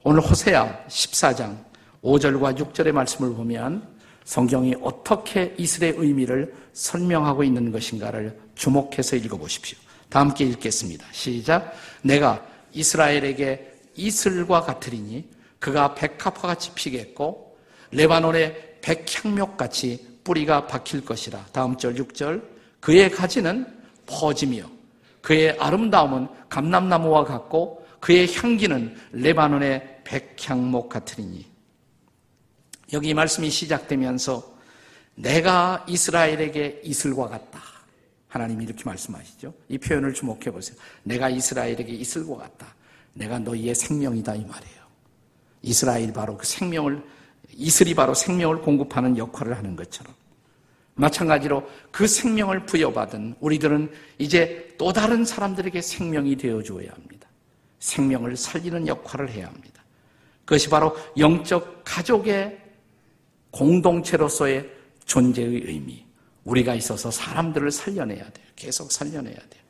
오늘 0.04 0.20
호세아 0.22 0.86
14장 0.88 1.56
5절과 2.04 2.58
6절의 2.58 2.92
말씀을 2.92 3.36
보면 3.36 3.88
성경이 4.24 4.76
어떻게 4.82 5.54
이슬의 5.60 5.94
의미를 5.96 6.56
설명하고 6.74 7.44
있는 7.44 7.72
것인가를 7.72 8.36
주목해서 8.56 9.16
읽어보십시오. 9.18 9.78
다 10.10 10.22
함께 10.22 10.46
읽겠습니다. 10.46 11.06
시작. 11.12 11.74
내가 12.02 12.44
이스라엘에게 12.74 13.74
이슬과 13.96 14.62
같으리니 14.62 15.30
그가 15.60 15.94
백합화 15.94 16.48
같이 16.48 16.74
피겠고 16.74 17.56
레바논의 17.92 18.80
백향목 18.82 19.56
같이 19.56 20.20
뿌리가 20.24 20.66
박힐 20.66 21.06
것이라. 21.06 21.46
다음 21.52 21.78
절 21.78 21.94
6절. 21.94 22.42
그의 22.80 23.12
가지는 23.12 23.68
퍼지며 24.08 24.64
그의 25.22 25.56
아름다움은 25.60 26.28
감람나무와 26.50 27.24
같고 27.24 27.81
그의 28.02 28.34
향기는 28.36 28.98
레바논의 29.14 30.02
백향목 30.04 30.90
같으리니. 30.90 31.50
여기 32.92 33.14
말씀이 33.14 33.50
시작되면서 33.50 34.58
내가 35.16 35.86
이스라엘에게 35.88 36.82
이슬과 36.84 37.30
같다. 37.30 37.62
하나님이 38.28 38.66
이렇게 38.66 38.84
말씀하시죠. 38.84 39.54
이 39.70 39.78
표현을 39.78 40.14
주목해 40.14 40.52
보세요. 40.52 40.78
내가 41.04 41.30
이스라엘에게 41.30 41.94
이슬과 41.94 42.38
같다. 42.38 42.76
내가 43.14 43.40
너희의 43.40 43.76
생명이다 43.76 44.36
이 44.36 44.46
말이에요. 44.46 44.82
이스라엘 45.62 46.12
바로 46.12 46.38
그 46.38 46.46
생명을 46.46 47.04
이슬이 47.54 47.94
바로 47.94 48.14
생명을 48.14 48.62
공급하는 48.62 49.18
역할을 49.18 49.58
하는 49.58 49.76
것처럼 49.76 50.14
마찬가지로 50.96 51.70
그 51.92 52.08
생명을 52.08 52.66
부여받은 52.66 53.36
우리들은 53.40 53.92
이제 54.18 54.74
또 54.78 54.92
다른 54.92 55.24
사람들에게 55.26 55.82
생명이 55.82 56.38
되어 56.38 56.64
주어야 56.64 56.92
합니다. 56.92 57.21
생명을 57.82 58.38
살리는 58.38 58.88
역할을 58.88 59.30
해야 59.30 59.48
합니다. 59.48 59.84
그것이 60.46 60.70
바로 60.70 60.96
영적 61.18 61.82
가족의 61.84 62.58
공동체로서의 63.52 64.70
존재의 65.06 65.64
의미. 65.66 66.06
우리가 66.46 66.74
있어서 66.76 67.12
사람들을 67.12 67.70
살려내야 67.70 68.24
돼요. 68.24 68.46
계속 68.56 68.92
살려내야 68.92 69.36
돼요. 69.36 69.62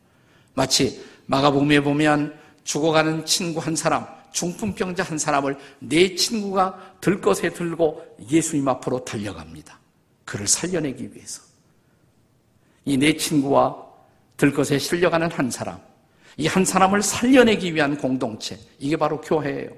마치 0.53 1.03
마가복음에 1.25 1.81
보면 1.81 2.37
죽어가는 2.63 3.25
친구 3.25 3.59
한 3.59 3.75
사람, 3.75 4.05
중풍병자 4.31 5.03
한 5.03 5.17
사람을 5.17 5.57
내 5.79 6.13
친구가 6.15 6.97
들 7.01 7.19
것에 7.19 7.49
들고 7.49 8.17
예수님 8.29 8.67
앞으로 8.67 9.03
달려갑니다. 9.03 9.79
그를 10.25 10.47
살려내기 10.47 11.13
위해서. 11.13 11.41
이 12.85 12.97
내 12.97 13.15
친구와 13.15 13.75
들 14.37 14.53
것에 14.53 14.79
실려가는 14.79 15.29
한 15.31 15.51
사람, 15.51 15.79
이 16.41 16.47
한 16.47 16.65
사람을 16.65 17.03
살려내기 17.03 17.75
위한 17.75 17.95
공동체, 17.95 18.57
이게 18.79 18.97
바로 18.97 19.21
교회예요. 19.21 19.69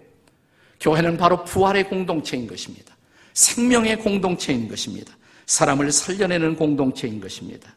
교회는 0.80 1.18
바로 1.18 1.44
부활의 1.44 1.90
공동체인 1.90 2.48
것입니다. 2.48 2.96
생명의 3.34 4.00
공동체인 4.00 4.70
것입니다. 4.70 5.14
사람을 5.46 5.92
살려내는 5.92 6.56
공동체인 6.56 7.20
것입니다. 7.20 7.76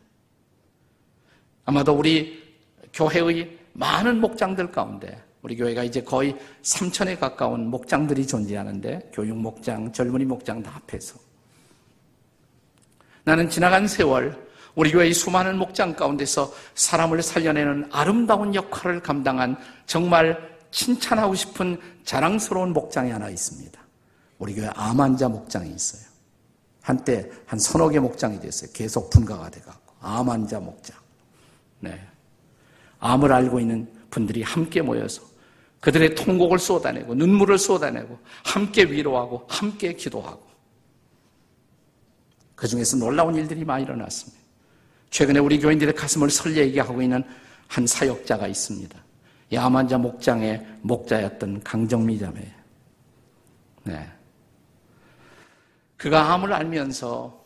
아마도 1.65 1.95
우리 1.95 2.41
교회의 2.93 3.59
많은 3.73 4.21
목장들 4.21 4.71
가운데 4.71 5.21
우리 5.43 5.57
교회가 5.57 5.83
이제 5.83 6.01
거의 6.01 6.37
3천에 6.63 7.19
가까운 7.19 7.69
목장들이 7.69 8.25
존재하는데 8.25 9.11
교육 9.13 9.37
목장, 9.37 9.93
젊은이 9.93 10.25
목장 10.25 10.63
다 10.63 10.71
합해서 10.71 11.19
나는 13.25 13.51
지나간 13.51 13.89
세월 13.89 14.46
우리 14.77 14.93
교회의 14.93 15.15
수많은 15.15 15.59
목장 15.59 15.95
가운데서 15.95 16.53
사람을 16.75 17.23
살려내는 17.23 17.89
아름다운 17.91 18.55
역할을 18.55 19.01
감당한 19.01 19.57
정말 19.87 20.55
칭찬하고 20.71 21.35
싶은 21.35 21.81
자랑스러운 22.05 22.75
목장이 22.75 23.11
하나 23.11 23.31
있습니다. 23.31 23.81
우리 24.39 24.55
교회 24.55 24.69
암환자 24.75 25.31
목장이 25.31 25.71
있어요. 25.71 26.03
한때 26.83 27.29
한 27.47 27.59
서너 27.59 27.89
개 27.89 27.99
목장이 27.99 28.39
됐어요. 28.39 28.71
계속 28.75 29.09
분가가 29.09 29.51
돼갖고. 29.51 29.95
암 30.01 30.29
환자 30.29 30.61
목장. 30.61 30.97
네. 31.81 31.99
암을 33.01 33.33
알고 33.33 33.59
있는 33.59 33.91
분들이 34.11 34.43
함께 34.43 34.83
모여서 34.83 35.23
그들의 35.81 36.15
통곡을 36.15 36.59
쏟아내고 36.59 37.15
눈물을 37.15 37.59
쏟아내고 37.59 38.19
함께 38.45 38.85
위로하고 38.85 39.47
함께 39.49 39.95
기도하고 39.95 40.45
그 42.55 42.67
중에서 42.67 42.99
놀라운 42.99 43.35
일들이 43.35 43.65
많이 43.65 43.85
일어났습니다. 43.85 44.36
최근에 45.11 45.39
우리 45.39 45.59
교인들의 45.61 45.95
가슴을 45.95 46.31
설레게 46.31 46.81
하고 46.81 47.01
있는 47.01 47.25
한 47.69 47.87
사역자가 47.87 48.47
있습니다. 48.47 48.99
야만자 49.53 49.99
목장의 49.99 50.67
목자였던 50.83 51.63
강정미 51.63 52.19
자매. 52.19 52.41
네. 53.85 54.09
그가 55.97 56.33
암을 56.35 56.53
알면서 56.53 57.45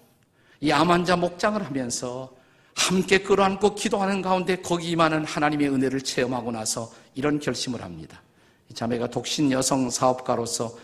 이 0.60 0.72
암환자 0.72 1.16
목장을 1.16 1.62
하면서 1.62 2.34
함께 2.74 3.18
끌어안고 3.18 3.74
기도하는 3.74 4.22
가운데 4.22 4.56
거기 4.56 4.90
임하는 4.90 5.24
하나님의 5.24 5.68
은혜를 5.68 6.00
체험하고 6.00 6.50
나서 6.50 6.90
이런 7.14 7.38
결심을 7.38 7.82
합니다. 7.82 8.22
이 8.70 8.74
자매가 8.74 9.08
독신 9.08 9.52
여성 9.52 9.90
사업가로서 9.90 10.76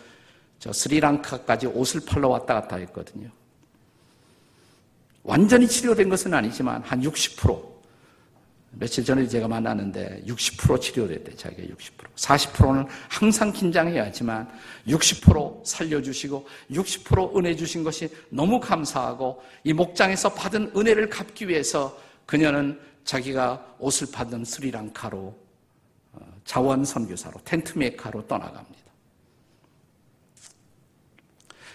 저 0.58 0.72
스리랑카까지 0.72 1.66
옷을 1.68 2.00
팔러 2.06 2.28
왔다 2.28 2.54
갔다 2.54 2.76
했거든요. 2.76 3.28
완전히 5.26 5.66
치료된 5.66 6.08
것은 6.08 6.32
아니지만 6.32 6.80
한 6.82 7.02
60%, 7.02 7.76
며칠 8.70 9.04
전에 9.04 9.26
제가 9.26 9.48
만났는데 9.48 10.22
60% 10.24 10.80
치료됐대, 10.80 11.34
자기가 11.34 11.74
60%. 11.74 12.14
40%는 12.14 12.86
항상 13.08 13.52
긴장해야 13.52 14.04
하지만 14.04 14.48
60% 14.86 15.64
살려주시고 15.66 16.46
60% 16.70 17.36
은혜 17.36 17.56
주신 17.56 17.82
것이 17.82 18.08
너무 18.30 18.60
감사하고 18.60 19.42
이 19.64 19.72
목장에서 19.72 20.32
받은 20.32 20.72
은혜를 20.76 21.10
갚기 21.10 21.48
위해서 21.48 21.98
그녀는 22.24 22.80
자기가 23.04 23.76
옷을 23.80 24.08
받은 24.12 24.44
스리랑카로 24.44 25.36
어, 26.12 26.20
자원 26.44 26.84
선교사로 26.84 27.40
텐트 27.44 27.76
메카로 27.76 28.28
떠나갑니다. 28.28 28.86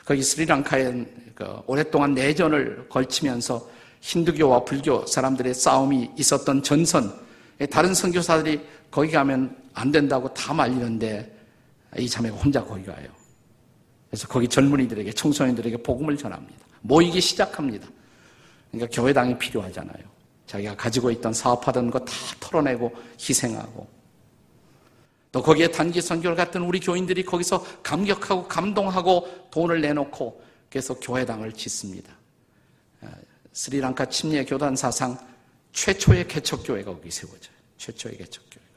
거기 0.05 0.21
스리랑카에 0.23 1.05
그 1.41 1.63
오랫동안 1.65 2.13
내전을 2.13 2.87
걸치면서 2.87 3.67
힌두교와 4.01 4.63
불교 4.63 5.03
사람들의 5.07 5.55
싸움이 5.55 6.11
있었던 6.15 6.61
전선, 6.61 7.11
다른 7.71 7.95
선교사들이 7.95 8.61
거기 8.91 9.11
가면 9.11 9.55
안 9.73 9.91
된다고 9.91 10.31
다 10.35 10.53
말리는데 10.53 11.35
이 11.97 12.07
자매가 12.07 12.37
혼자 12.37 12.63
거기 12.63 12.85
가요. 12.85 13.07
그래서 14.09 14.27
거기 14.27 14.47
젊은이들에게, 14.47 15.11
청소년들에게 15.13 15.77
복음을 15.77 16.15
전합니다. 16.15 16.59
모이기 16.81 17.19
시작합니다. 17.19 17.87
그러니까 18.69 18.95
교회당이 18.95 19.37
필요하잖아요. 19.39 20.03
자기가 20.45 20.75
가지고 20.75 21.09
있던 21.09 21.33
사업하던 21.33 21.89
거 21.89 21.99
다 21.99 22.11
털어내고 22.39 22.93
희생하고 23.17 23.87
또 25.31 25.41
거기에 25.41 25.69
단기 25.69 26.01
선교를 26.01 26.35
갔던 26.35 26.63
우리 26.63 26.79
교인들이 26.79 27.23
거기서 27.23 27.65
감격하고 27.81 28.47
감동하고 28.47 29.47
돈을 29.49 29.81
내놓고 29.81 30.50
계속 30.71 30.99
교회당을 31.01 31.51
짓습니다. 31.51 32.11
스리랑카 33.53 34.05
침례 34.05 34.43
교단 34.45 34.75
사상 34.75 35.17
최초의 35.73 36.27
개척교회가 36.27 36.93
거기 36.93 37.11
세워져요. 37.11 37.53
최초의 37.77 38.17
개척교회가. 38.17 38.71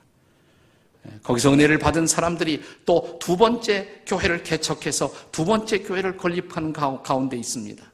예, 1.06 1.18
거기서 1.22 1.52
은혜를 1.52 1.78
받은 1.78 2.06
사람들이 2.06 2.62
또 2.84 3.18
두 3.20 3.36
번째 3.36 4.02
교회를 4.06 4.42
개척해서 4.42 5.12
두 5.30 5.44
번째 5.44 5.78
교회를 5.78 6.16
건립하는 6.16 6.72
가운데 6.72 7.36
있습니다. 7.36 7.84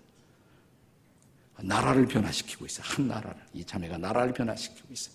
나라를 1.58 2.06
변화시키고 2.06 2.64
있어요. 2.64 2.84
한 2.86 3.06
나라를. 3.06 3.36
이 3.52 3.64
자매가 3.64 3.98
나라를 3.98 4.32
변화시키고 4.32 4.88
있어요. 4.92 5.14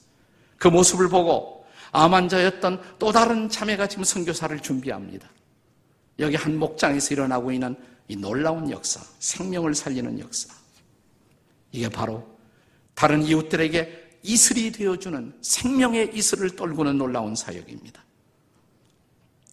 그 0.57 0.67
모습을 0.67 1.09
보고 1.09 1.65
암환자였던 1.91 2.97
또 2.99 3.11
다른 3.11 3.49
자매가 3.49 3.87
지금 3.87 4.03
선교사를 4.03 4.59
준비합니다. 4.59 5.27
여기 6.19 6.35
한 6.35 6.57
목장에서 6.57 7.13
일어나고 7.15 7.51
있는 7.51 7.75
이 8.07 8.15
놀라운 8.15 8.69
역사, 8.69 9.01
생명을 9.19 9.75
살리는 9.75 10.19
역사. 10.19 10.53
이게 11.71 11.89
바로 11.89 12.25
다른 12.93 13.23
이웃들에게 13.23 14.19
이슬이 14.23 14.71
되어주는 14.71 15.37
생명의 15.41 16.11
이슬을 16.15 16.55
떨구는 16.55 16.97
놀라운 16.97 17.35
사역입니다. 17.35 18.03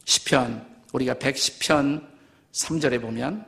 시편 0.04 0.66
우리가 0.92 1.14
110편 1.14 2.06
3절에 2.52 3.00
보면 3.00 3.46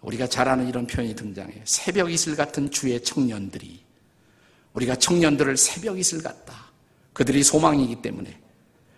우리가 0.00 0.26
잘 0.26 0.48
아는 0.48 0.68
이런 0.68 0.86
표현이 0.86 1.14
등장해요. 1.14 1.60
새벽 1.64 2.10
이슬 2.10 2.36
같은 2.36 2.70
주의 2.70 3.02
청년들이 3.02 3.80
우리가 4.74 4.96
청년들을 4.96 5.56
새벽 5.56 5.98
이슬 5.98 6.22
같다. 6.22 6.54
그들이 7.12 7.42
소망이기 7.42 7.96
때문에 8.02 8.38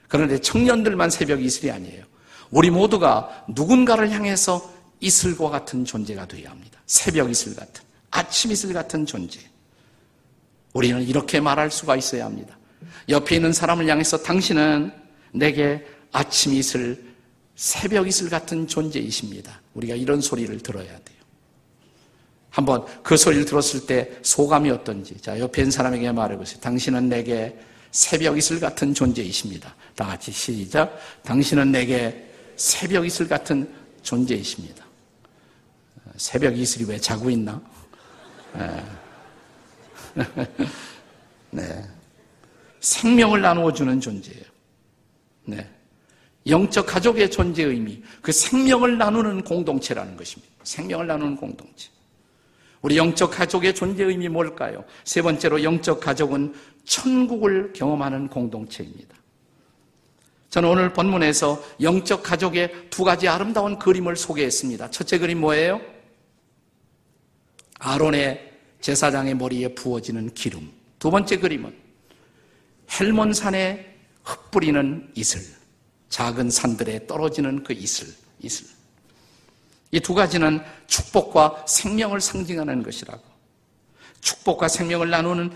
그런데 0.08 0.38
청년들만 0.38 1.10
새벽 1.10 1.42
이슬이 1.42 1.70
아니에요. 1.70 2.04
우리 2.50 2.70
모두가 2.70 3.44
누군가를 3.48 4.10
향해서 4.10 4.79
이슬과 5.00 5.50
같은 5.50 5.84
존재가 5.84 6.26
되어야 6.28 6.50
합니다. 6.50 6.80
새벽 6.86 7.30
이슬 7.30 7.54
같은. 7.54 7.82
아침 8.10 8.52
이슬 8.52 8.72
같은 8.72 9.06
존재. 9.06 9.40
우리는 10.72 11.02
이렇게 11.02 11.40
말할 11.40 11.70
수가 11.70 11.96
있어야 11.96 12.26
합니다. 12.26 12.58
옆에 13.08 13.36
있는 13.36 13.52
사람을 13.52 13.88
향해서 13.88 14.18
당신은 14.18 14.92
내게 15.32 15.84
아침 16.12 16.52
이슬, 16.54 17.02
새벽 17.56 18.08
이슬 18.08 18.28
같은 18.28 18.66
존재이십니다. 18.66 19.60
우리가 19.74 19.94
이런 19.94 20.20
소리를 20.20 20.58
들어야 20.60 20.86
돼요. 20.86 21.20
한번 22.50 22.84
그 23.02 23.16
소리를 23.16 23.44
들었을 23.44 23.86
때 23.86 24.10
소감이 24.22 24.70
어떤지. 24.70 25.16
자, 25.20 25.38
옆에 25.38 25.62
있는 25.62 25.70
사람에게 25.70 26.10
말해보세요. 26.12 26.60
당신은 26.60 27.08
내게 27.08 27.56
새벽 27.92 28.36
이슬 28.38 28.60
같은 28.60 28.92
존재이십니다. 28.92 29.74
다 29.94 30.06
같이 30.06 30.32
시작. 30.32 30.98
당신은 31.22 31.72
내게 31.72 32.26
새벽 32.56 33.06
이슬 33.06 33.28
같은 33.28 33.72
존재이십니다. 34.02 34.84
새벽 36.16 36.56
이슬이 36.56 36.84
왜 36.88 36.98
자고 36.98 37.30
있나? 37.30 37.60
네. 38.54 38.84
네. 41.50 41.84
생명을 42.80 43.40
나누어주는 43.40 44.00
존재예요. 44.00 44.44
네. 45.44 45.68
영적 46.46 46.86
가족의 46.86 47.30
존재 47.30 47.64
의미, 47.64 48.02
그 48.22 48.32
생명을 48.32 48.96
나누는 48.98 49.44
공동체라는 49.44 50.16
것입니다. 50.16 50.52
생명을 50.64 51.06
나누는 51.06 51.36
공동체. 51.36 51.90
우리 52.82 52.96
영적 52.96 53.30
가족의 53.30 53.74
존재 53.74 54.04
의미 54.04 54.28
뭘까요? 54.28 54.84
세 55.04 55.20
번째로 55.20 55.62
영적 55.62 56.00
가족은 56.00 56.54
천국을 56.84 57.72
경험하는 57.74 58.28
공동체입니다. 58.28 59.14
저는 60.48 60.68
오늘 60.68 60.92
본문에서 60.92 61.62
영적 61.80 62.22
가족의 62.22 62.88
두 62.90 63.04
가지 63.04 63.28
아름다운 63.28 63.78
그림을 63.78 64.16
소개했습니다. 64.16 64.90
첫째 64.90 65.18
그림 65.18 65.40
뭐예요? 65.40 65.80
아론의 67.80 68.52
제사장의 68.80 69.34
머리에 69.34 69.74
부어지는 69.74 70.32
기름. 70.34 70.70
두 70.98 71.10
번째 71.10 71.38
그림은 71.38 71.74
헬몬 72.92 73.32
산에 73.32 73.96
흩뿌리는 74.22 75.10
이슬. 75.14 75.40
작은 76.10 76.50
산들에 76.50 77.06
떨어지는 77.06 77.64
그 77.64 77.72
이슬. 77.72 78.06
이슬. 78.40 78.66
이 79.92 79.98
두 80.00 80.14
가지는 80.14 80.60
축복과 80.86 81.64
생명을 81.66 82.20
상징하는 82.20 82.82
것이라고. 82.82 83.22
축복과 84.20 84.68
생명을 84.68 85.10
나누는 85.10 85.50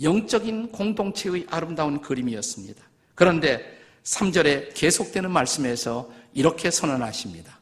영적인 0.00 0.70
공동체의 0.72 1.46
아름다운 1.50 2.00
그림이었습니다. 2.00 2.82
그런데 3.14 3.78
3절에 4.04 4.74
계속되는 4.74 5.30
말씀에서 5.30 6.12
이렇게 6.34 6.70
선언하십니다. 6.70 7.61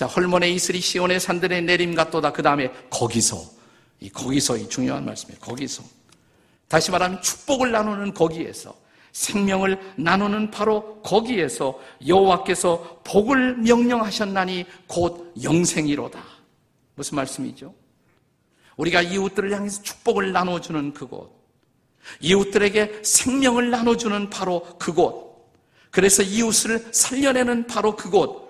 자, 0.00 0.06
헐몬의 0.06 0.54
이슬이 0.54 0.80
시온의 0.80 1.20
산들에 1.20 1.60
내림 1.60 1.94
같도다. 1.94 2.32
그 2.32 2.40
다음에 2.42 2.72
거기서, 2.88 3.44
이 4.00 4.08
거기서 4.08 4.56
이 4.56 4.66
중요한 4.66 5.04
말씀이에요. 5.04 5.38
거기서. 5.42 5.82
다시 6.68 6.90
말하면 6.90 7.20
축복을 7.20 7.70
나누는 7.70 8.14
거기에서 8.14 8.74
생명을 9.12 9.78
나누는 9.96 10.50
바로 10.50 11.02
거기에서 11.02 11.78
여호와께서 12.06 13.02
복을 13.04 13.58
명령하셨나니 13.58 14.64
곧 14.86 15.34
영생이로다. 15.42 16.18
무슨 16.94 17.16
말씀이죠? 17.16 17.74
우리가 18.78 19.02
이웃들을 19.02 19.54
향해서 19.54 19.82
축복을 19.82 20.32
나눠주는 20.32 20.94
그곳, 20.94 21.30
이웃들에게 22.20 23.02
생명을 23.04 23.68
나눠주는 23.68 24.30
바로 24.30 24.62
그곳, 24.78 25.52
그래서 25.90 26.22
이웃을 26.22 26.88
살려내는 26.90 27.66
바로 27.66 27.96
그곳, 27.96 28.49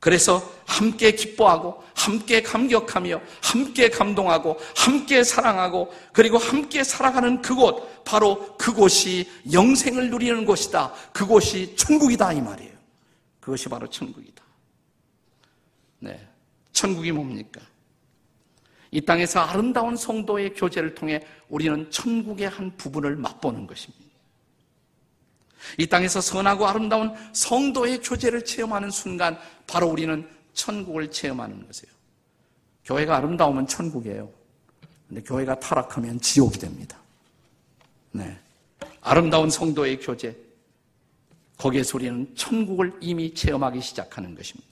그래서 0.00 0.42
함께 0.66 1.12
기뻐하고, 1.12 1.82
함께 1.94 2.42
감격하며, 2.42 3.20
함께 3.42 3.88
감동하고, 3.88 4.58
함께 4.76 5.24
사랑하고, 5.24 5.92
그리고 6.12 6.38
함께 6.38 6.84
살아가는 6.84 7.42
그곳, 7.42 8.04
바로 8.04 8.56
그곳이 8.56 9.28
영생을 9.52 10.10
누리는 10.10 10.44
곳이다. 10.44 10.92
그곳이 11.12 11.74
천국이다. 11.76 12.32
이 12.32 12.40
말이에요. 12.40 12.72
그것이 13.40 13.68
바로 13.68 13.88
천국이다. 13.88 14.42
네. 16.00 16.28
천국이 16.72 17.10
뭡니까? 17.10 17.60
이 18.90 19.00
땅에서 19.00 19.40
아름다운 19.40 19.96
성도의 19.96 20.54
교제를 20.54 20.94
통해 20.94 21.20
우리는 21.48 21.90
천국의 21.90 22.48
한 22.48 22.74
부분을 22.76 23.16
맛보는 23.16 23.66
것입니다. 23.66 24.07
이 25.76 25.86
땅에서 25.86 26.20
선하고 26.20 26.66
아름다운 26.66 27.14
성도의 27.32 28.00
교제를 28.00 28.44
체험하는 28.44 28.90
순간 28.90 29.38
바로 29.66 29.88
우리는 29.88 30.28
천국을 30.54 31.10
체험하는 31.10 31.66
것이에요. 31.66 31.92
교회가 32.84 33.16
아름다우면 33.16 33.66
천국이에요. 33.66 34.30
근데 35.08 35.22
교회가 35.22 35.58
타락하면 35.60 36.20
지옥이 36.20 36.58
됩니다. 36.58 36.98
네. 38.12 38.38
아름다운 39.00 39.50
성도의 39.50 40.00
교제. 40.00 40.36
거기에서 41.56 41.98
우리는 41.98 42.34
천국을 42.36 42.92
이미 43.00 43.34
체험하기 43.34 43.80
시작하는 43.80 44.34
것입니다. 44.34 44.68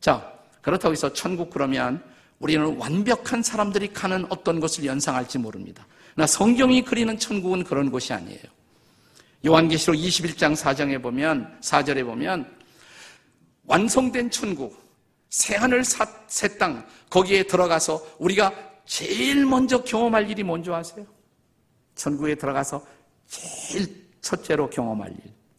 자, 0.00 0.32
그렇다고 0.60 0.92
해서 0.92 1.12
천국 1.12 1.50
그러면 1.50 2.02
우리는 2.40 2.76
완벽한 2.76 3.42
사람들이 3.42 3.92
가는 3.92 4.26
어떤 4.28 4.58
것을 4.58 4.84
연상할지 4.84 5.38
모릅니다. 5.38 5.86
나 6.16 6.26
성경이 6.26 6.82
그리는 6.82 7.16
천국은 7.18 7.64
그런 7.64 7.90
곳이 7.90 8.12
아니에요. 8.12 8.42
요한계시록 9.44 9.96
21장 9.96 10.54
4장에 10.54 11.02
보면 11.02 11.58
4절에 11.60 12.04
보면 12.04 12.48
완성된 13.64 14.30
천국 14.30 14.80
새하늘 15.30 15.82
새 15.84 16.58
땅 16.58 16.86
거기에 17.08 17.44
들어가서 17.44 18.16
우리가 18.18 18.52
제일 18.84 19.46
먼저 19.46 19.82
경험할 19.82 20.28
일이 20.30 20.42
뭔지 20.42 20.70
아세요? 20.70 21.06
천국에 21.94 22.34
들어가서 22.34 22.84
제일 23.26 24.02
첫째로 24.20 24.68
경험할 24.70 25.14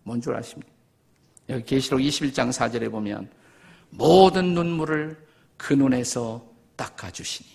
일뭔줄 0.05 0.35
아십니까? 0.35 0.71
여기 1.49 1.63
계시록 1.63 1.99
21장 1.99 2.51
4절에 2.51 2.89
보면 2.91 3.29
모든 3.89 4.53
눈물을 4.53 5.17
그 5.57 5.73
눈에서 5.73 6.45
닦아 6.75 7.11
주시니 7.11 7.49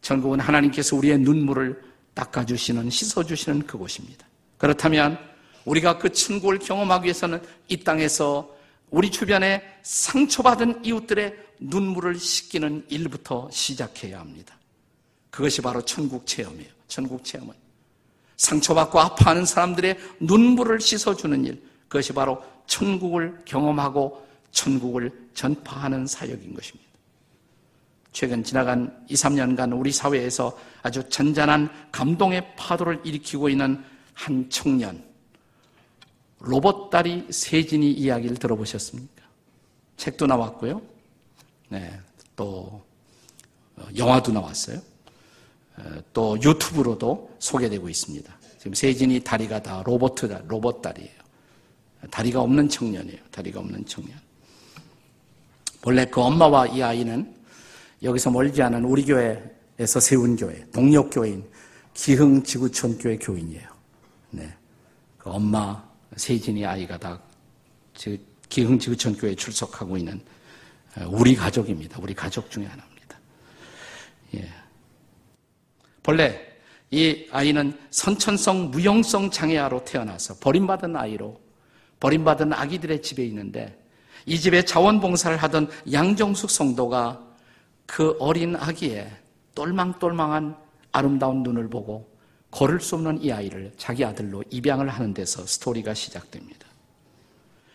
천국은 0.00 0.40
하나님께서 0.40 0.96
우리의 0.96 1.18
눈물을 1.18 1.82
닦아 2.14 2.44
주시는 2.44 2.90
씻어 2.90 3.24
주시는 3.24 3.66
그곳입니다. 3.66 4.26
그렇다면 4.58 5.18
우리가 5.64 5.98
그 5.98 6.12
천국을 6.12 6.58
경험하기 6.58 7.04
위해서는 7.04 7.42
이 7.68 7.78
땅에서 7.78 8.54
우리 8.90 9.10
주변에 9.10 9.62
상처받은 9.82 10.84
이웃들의 10.84 11.36
눈물을 11.60 12.18
씻기는 12.18 12.86
일부터 12.88 13.48
시작해야 13.50 14.20
합니다. 14.20 14.56
그것이 15.30 15.62
바로 15.62 15.82
천국 15.82 16.26
체험이에요. 16.26 16.70
천국 16.86 17.24
체험은. 17.24 17.52
상처받고 18.36 19.00
아파하는 19.00 19.46
사람들의 19.46 19.98
눈물을 20.20 20.80
씻어주는 20.80 21.44
일. 21.44 21.62
그것이 21.88 22.12
바로 22.12 22.42
천국을 22.66 23.40
경험하고 23.44 24.26
천국을 24.52 25.10
전파하는 25.34 26.06
사역인 26.06 26.54
것입니다. 26.54 26.84
최근 28.12 28.44
지나간 28.44 29.04
2, 29.08 29.14
3년간 29.14 29.76
우리 29.78 29.90
사회에서 29.90 30.56
아주 30.82 31.08
잔잔한 31.08 31.68
감동의 31.90 32.54
파도를 32.56 33.00
일으키고 33.02 33.48
있는 33.48 33.82
한 34.14 34.48
청년, 34.48 35.04
로봇다리 36.40 37.26
세진이 37.30 37.92
이야기를 37.92 38.36
들어보셨습니까? 38.36 39.22
책도 39.96 40.26
나왔고요. 40.26 40.80
네, 41.68 41.98
또 42.36 42.82
어, 43.76 43.86
영화도 43.96 44.32
나왔어요. 44.32 44.80
어, 45.76 46.02
또 46.12 46.36
유튜브로도 46.40 47.36
소개되고 47.38 47.88
있습니다. 47.88 48.38
지금 48.58 48.74
세진이 48.74 49.20
다리가 49.20 49.62
다 49.62 49.82
로봇다, 49.84 50.42
로봇 50.46 50.80
다리예요. 50.80 51.24
다리가 52.10 52.40
없는 52.40 52.68
청년이에요. 52.68 53.18
다리가 53.30 53.60
없는 53.60 53.84
청년. 53.86 54.18
원래 55.84 56.04
그 56.06 56.20
엄마와 56.20 56.66
이 56.68 56.82
아이는 56.82 57.34
여기서 58.02 58.30
멀지 58.30 58.62
않은 58.62 58.84
우리 58.84 59.04
교회에서 59.04 60.00
세운 60.00 60.36
교회, 60.36 60.64
동력교회인 60.70 61.44
기흥 61.94 62.42
지구촌 62.42 62.98
교회 62.98 63.16
교인이에요. 63.16 63.73
네. 65.24 65.30
그 65.30 65.30
엄마 65.30 65.82
세진이 66.16 66.64
아이가 66.64 66.98
다 66.98 67.18
기흥지구촌교회에 68.48 69.34
출석하고 69.34 69.96
있는 69.96 70.20
어, 70.96 71.06
우리 71.08 71.34
가족입니다. 71.34 71.98
우리 72.00 72.14
가족 72.14 72.50
중에 72.50 72.66
하나입니다. 72.66 73.18
예. 74.34 74.48
본래 76.02 76.40
이 76.90 77.26
아이는 77.32 77.76
선천성 77.90 78.70
무용성 78.70 79.30
장애아로 79.30 79.84
태어나서 79.84 80.36
버림받은 80.38 80.94
아이로 80.94 81.40
버림받은 81.98 82.52
아기들의 82.52 83.02
집에 83.02 83.24
있는데 83.24 83.82
이 84.26 84.38
집에 84.38 84.64
자원봉사를 84.64 85.36
하던 85.36 85.70
양정숙 85.90 86.50
성도가 86.50 87.20
그 87.86 88.16
어린 88.20 88.54
아기의 88.56 89.10
똘망똘망한 89.54 90.56
아름다운 90.92 91.42
눈을 91.42 91.68
보고 91.68 92.13
걸을 92.54 92.80
수 92.80 92.94
없는 92.94 93.20
이 93.20 93.32
아이를 93.32 93.72
자기 93.76 94.04
아들로 94.04 94.44
입양을 94.48 94.88
하는 94.88 95.12
데서 95.12 95.44
스토리가 95.44 95.92
시작됩니다. 95.92 96.68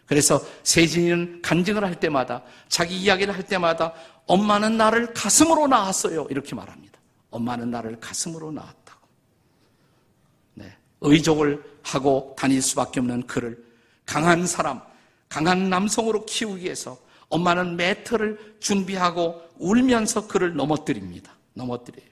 그래서 0.06 0.42
세진이는 0.64 1.42
간증을 1.42 1.84
할 1.84 2.00
때마다 2.00 2.44
자기 2.70 2.98
이야기를 2.98 3.36
할 3.36 3.44
때마다 3.46 3.94
엄마는 4.26 4.78
나를 4.78 5.14
가슴으로 5.14 5.68
낳았어요. 5.68 6.28
이렇게 6.30 6.56
말합니다. 6.56 6.98
엄마는 7.30 7.70
나를 7.70 8.00
가슴으로 8.00 8.52
낳았다고. 8.52 9.08
네. 10.56 10.78
의족을 11.02 11.62
하고 11.84 12.34
다닐 12.38 12.62
수밖에 12.62 13.02
없는 13.02 13.28
그를 13.28 13.62
강한 14.06 14.48
사람, 14.48 14.82
강한 15.28 15.70
남성으로 15.70 16.26
키우기 16.26 16.64
위해서 16.64 16.98
엄마는 17.28 17.76
매트를 17.76 18.56
준비하고 18.60 19.42
울면서 19.58 20.28
그를 20.28 20.56
넘어뜨립니다. 20.56 21.34
넘어뜨려요. 21.54 22.09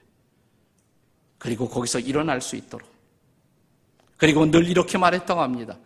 그리고 1.38 1.68
거기서 1.68 2.00
일어날 2.00 2.40
수 2.40 2.56
있도록. 2.56 2.88
그리고 4.16 4.50
늘 4.50 4.68
이렇게 4.68 4.98
말했다고 4.98 5.40
합니다. 5.40 5.78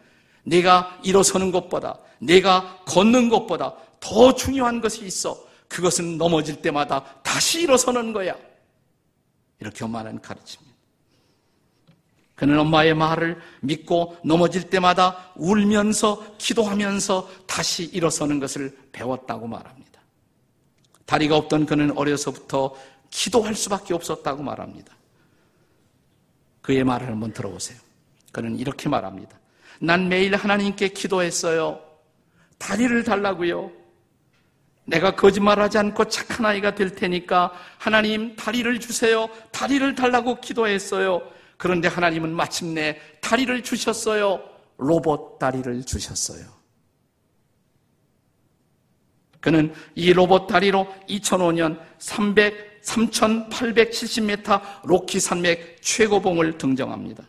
내가 0.45 0.99
일어서는 1.05 1.53
것보다, 1.53 1.99
내가 2.19 2.79
걷는 2.87 3.29
것보다 3.29 3.75
더 4.01 4.35
중요한 4.35 4.81
것이 4.81 5.05
있어. 5.05 5.39
그것은 5.69 6.19
넘어질 6.19 6.61
때마다 6.61 7.05
다시 7.23 7.63
일어서는 7.63 8.13
거야. 8.13 8.35
이렇게 9.61 9.85
엄마는 9.85 10.21
가르칩니다. 10.21 10.73
그는 12.35 12.59
엄마의 12.59 12.95
말을 12.95 13.41
믿고 13.61 14.17
넘어질 14.25 14.69
때마다 14.69 15.33
울면서 15.37 16.37
기도하면서 16.39 17.29
다시 17.47 17.85
일어서는 17.85 18.41
것을 18.41 18.77
배웠다고 18.91 19.47
말합니다. 19.47 20.01
다리가 21.07 21.37
없던 21.37 21.67
그는 21.67 21.97
어려서부터 21.97 22.75
기도할 23.11 23.55
수밖에 23.55 23.95
없었다고 23.95 24.43
말합니다. 24.43 24.97
그의 26.63 26.85
말을 26.85 27.09
한번 27.09 27.33
들어보세요. 27.33 27.79
그는 28.31 28.59
이렇게 28.59 28.89
말합니다. 28.89 29.39
난 29.81 30.09
매일 30.09 30.35
하나님께 30.37 30.89
기도했어요. 30.89 31.81
다리를 32.59 33.03
달라고요. 33.03 33.73
내가 34.85 35.15
거짓말하지 35.15 35.79
않고 35.79 36.07
착한 36.07 36.47
아이가 36.47 36.75
될 36.75 36.95
테니까 36.95 37.53
하나님 37.79 38.35
다리를 38.37 38.81
주세요. 38.81 39.29
다리를 39.51 39.95
달라고 39.95 40.41
기도했어요. 40.41 41.23
그런데 41.57 41.89
하나님은 41.89 42.35
마침내 42.35 43.01
다리를 43.21 43.63
주셨어요. 43.63 44.43
로봇 44.79 45.39
다리를 45.39 45.85
주셨어요. 45.85 46.45
그는 49.41 49.75
이 49.97 50.13
로봇 50.13 50.47
다리로 50.47 50.87
2005년 51.09 51.81
300, 51.99 52.72
3,870m 52.83 54.61
로키 54.85 55.21
산맥 55.21 55.79
최고봉을 55.81 56.59
등정합니다. 56.59 57.25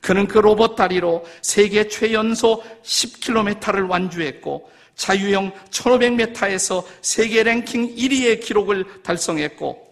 그는 0.00 0.26
그 0.26 0.38
로봇 0.38 0.76
다리로 0.76 1.24
세계 1.42 1.88
최연소 1.88 2.62
10km를 2.82 3.88
완주했고 3.88 4.70
자유형 4.94 5.52
1500m에서 5.70 6.84
세계 7.02 7.42
랭킹 7.42 7.96
1위의 7.96 8.40
기록을 8.40 9.02
달성했고 9.02 9.86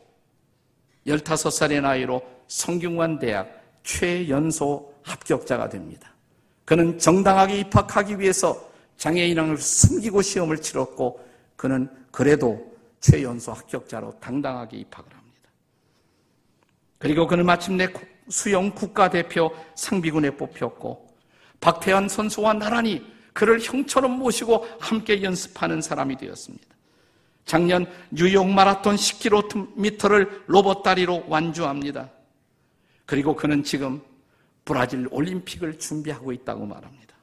15살의 1.06 1.80
나이로 1.82 2.22
성균관 2.48 3.18
대학 3.18 3.62
최연소 3.82 4.94
합격자가 5.02 5.68
됩니다. 5.68 6.14
그는 6.64 6.98
정당하게 6.98 7.58
입학하기 7.58 8.18
위해서 8.18 8.70
장애인을 8.96 9.58
숨기고 9.58 10.22
시험을 10.22 10.58
치렀고 10.58 11.20
그는 11.56 11.90
그래도 12.10 12.73
최연소 13.04 13.52
합격자로 13.52 14.18
당당하게 14.18 14.78
입학을 14.78 15.12
합니다. 15.12 15.50
그리고 16.96 17.26
그는 17.26 17.44
마침내 17.44 17.86
수영 18.30 18.70
국가대표 18.70 19.50
상비군에 19.74 20.30
뽑혔고 20.30 21.06
박태환 21.60 22.08
선수와 22.08 22.54
나란히 22.54 23.04
그를 23.34 23.60
형처럼 23.60 24.18
모시고 24.18 24.66
함께 24.80 25.22
연습하는 25.22 25.82
사람이 25.82 26.16
되었습니다. 26.16 26.64
작년 27.44 27.84
뉴욕 28.10 28.48
마라톤 28.48 28.96
10km를 28.96 30.44
로봇 30.46 30.82
다리로 30.82 31.26
완주합니다. 31.28 32.10
그리고 33.04 33.36
그는 33.36 33.62
지금 33.62 34.00
브라질 34.64 35.08
올림픽을 35.10 35.78
준비하고 35.78 36.32
있다고 36.32 36.64
말합니다. 36.64 37.14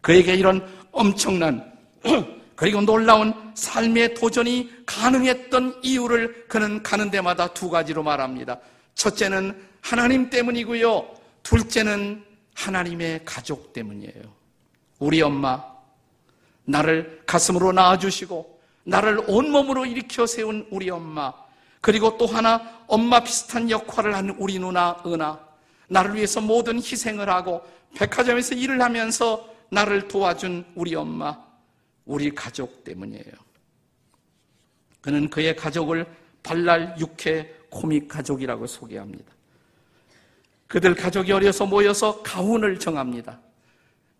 그에게 0.00 0.34
이런 0.34 0.64
엄청난 0.92 1.72
그리고 2.60 2.82
놀라운 2.82 3.32
삶의 3.54 4.12
도전이 4.12 4.84
가능했던 4.84 5.80
이유를 5.82 6.44
그는 6.46 6.82
가는 6.82 7.10
데마다 7.10 7.54
두 7.54 7.70
가지로 7.70 8.02
말합니다. 8.02 8.58
첫째는 8.94 9.58
하나님 9.80 10.28
때문이고요. 10.28 11.08
둘째는 11.42 12.22
하나님의 12.54 13.22
가족 13.24 13.72
때문이에요. 13.72 14.24
우리 14.98 15.22
엄마, 15.22 15.64
나를 16.66 17.22
가슴으로 17.24 17.72
낳아주시고, 17.72 18.60
나를 18.84 19.24
온몸으로 19.26 19.86
일으켜 19.86 20.26
세운 20.26 20.66
우리 20.70 20.90
엄마, 20.90 21.32
그리고 21.80 22.18
또 22.18 22.26
하나 22.26 22.82
엄마 22.86 23.20
비슷한 23.20 23.70
역할을 23.70 24.14
한 24.14 24.36
우리 24.38 24.58
누나 24.58 25.02
은하, 25.06 25.38
나를 25.88 26.14
위해서 26.14 26.42
모든 26.42 26.76
희생을 26.76 27.26
하고 27.30 27.62
백화점에서 27.94 28.54
일을 28.54 28.82
하면서 28.82 29.48
나를 29.70 30.08
도와준 30.08 30.66
우리 30.74 30.94
엄마, 30.94 31.38
우리 32.10 32.34
가족 32.34 32.82
때문이에요. 32.82 33.32
그는 35.00 35.30
그의 35.30 35.54
가족을 35.54 36.04
발랄 36.42 36.96
육회 36.98 37.54
코믹 37.70 38.08
가족이라고 38.08 38.66
소개합니다. 38.66 39.32
그들 40.66 40.96
가족이 40.96 41.30
어려서 41.30 41.66
모여서 41.66 42.20
가훈을 42.22 42.80
정합니다. 42.80 43.40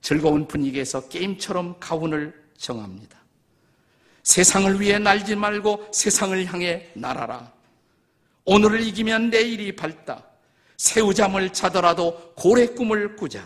즐거운 0.02 0.46
분위기에서 0.46 1.08
게임처럼 1.08 1.80
가훈을 1.80 2.32
정합니다. 2.56 3.18
세상을 4.22 4.80
위해 4.80 5.00
날지 5.00 5.34
말고 5.34 5.88
세상을 5.92 6.46
향해 6.46 6.92
날아라. 6.94 7.52
오늘을 8.44 8.82
이기면 8.82 9.30
내일이 9.30 9.74
밝다. 9.74 10.24
새우잠을 10.76 11.52
자더라도 11.52 12.34
고래 12.36 12.68
꿈을 12.68 13.16
꾸자. 13.16 13.44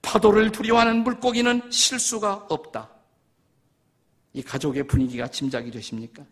파도를 0.00 0.52
두려워하는 0.52 1.04
물고기는 1.04 1.70
실수가 1.70 2.46
없다. 2.48 3.01
이 4.32 4.42
가족의 4.42 4.86
분위기가 4.86 5.28
짐작이 5.28 5.70
되십니까? 5.70 6.24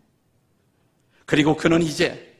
그리고 1.25 1.55
그는 1.55 1.81
이제 1.81 2.35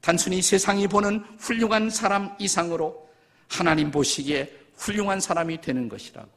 단순히 0.00 0.40
세상이 0.40 0.86
보는 0.88 1.24
훌륭한 1.38 1.90
사람 1.90 2.34
이상으로 2.38 3.08
하나님 3.48 3.90
보시기에 3.90 4.50
훌륭한 4.76 5.20
사람이 5.20 5.60
되는 5.60 5.88
것이라고. 5.88 6.30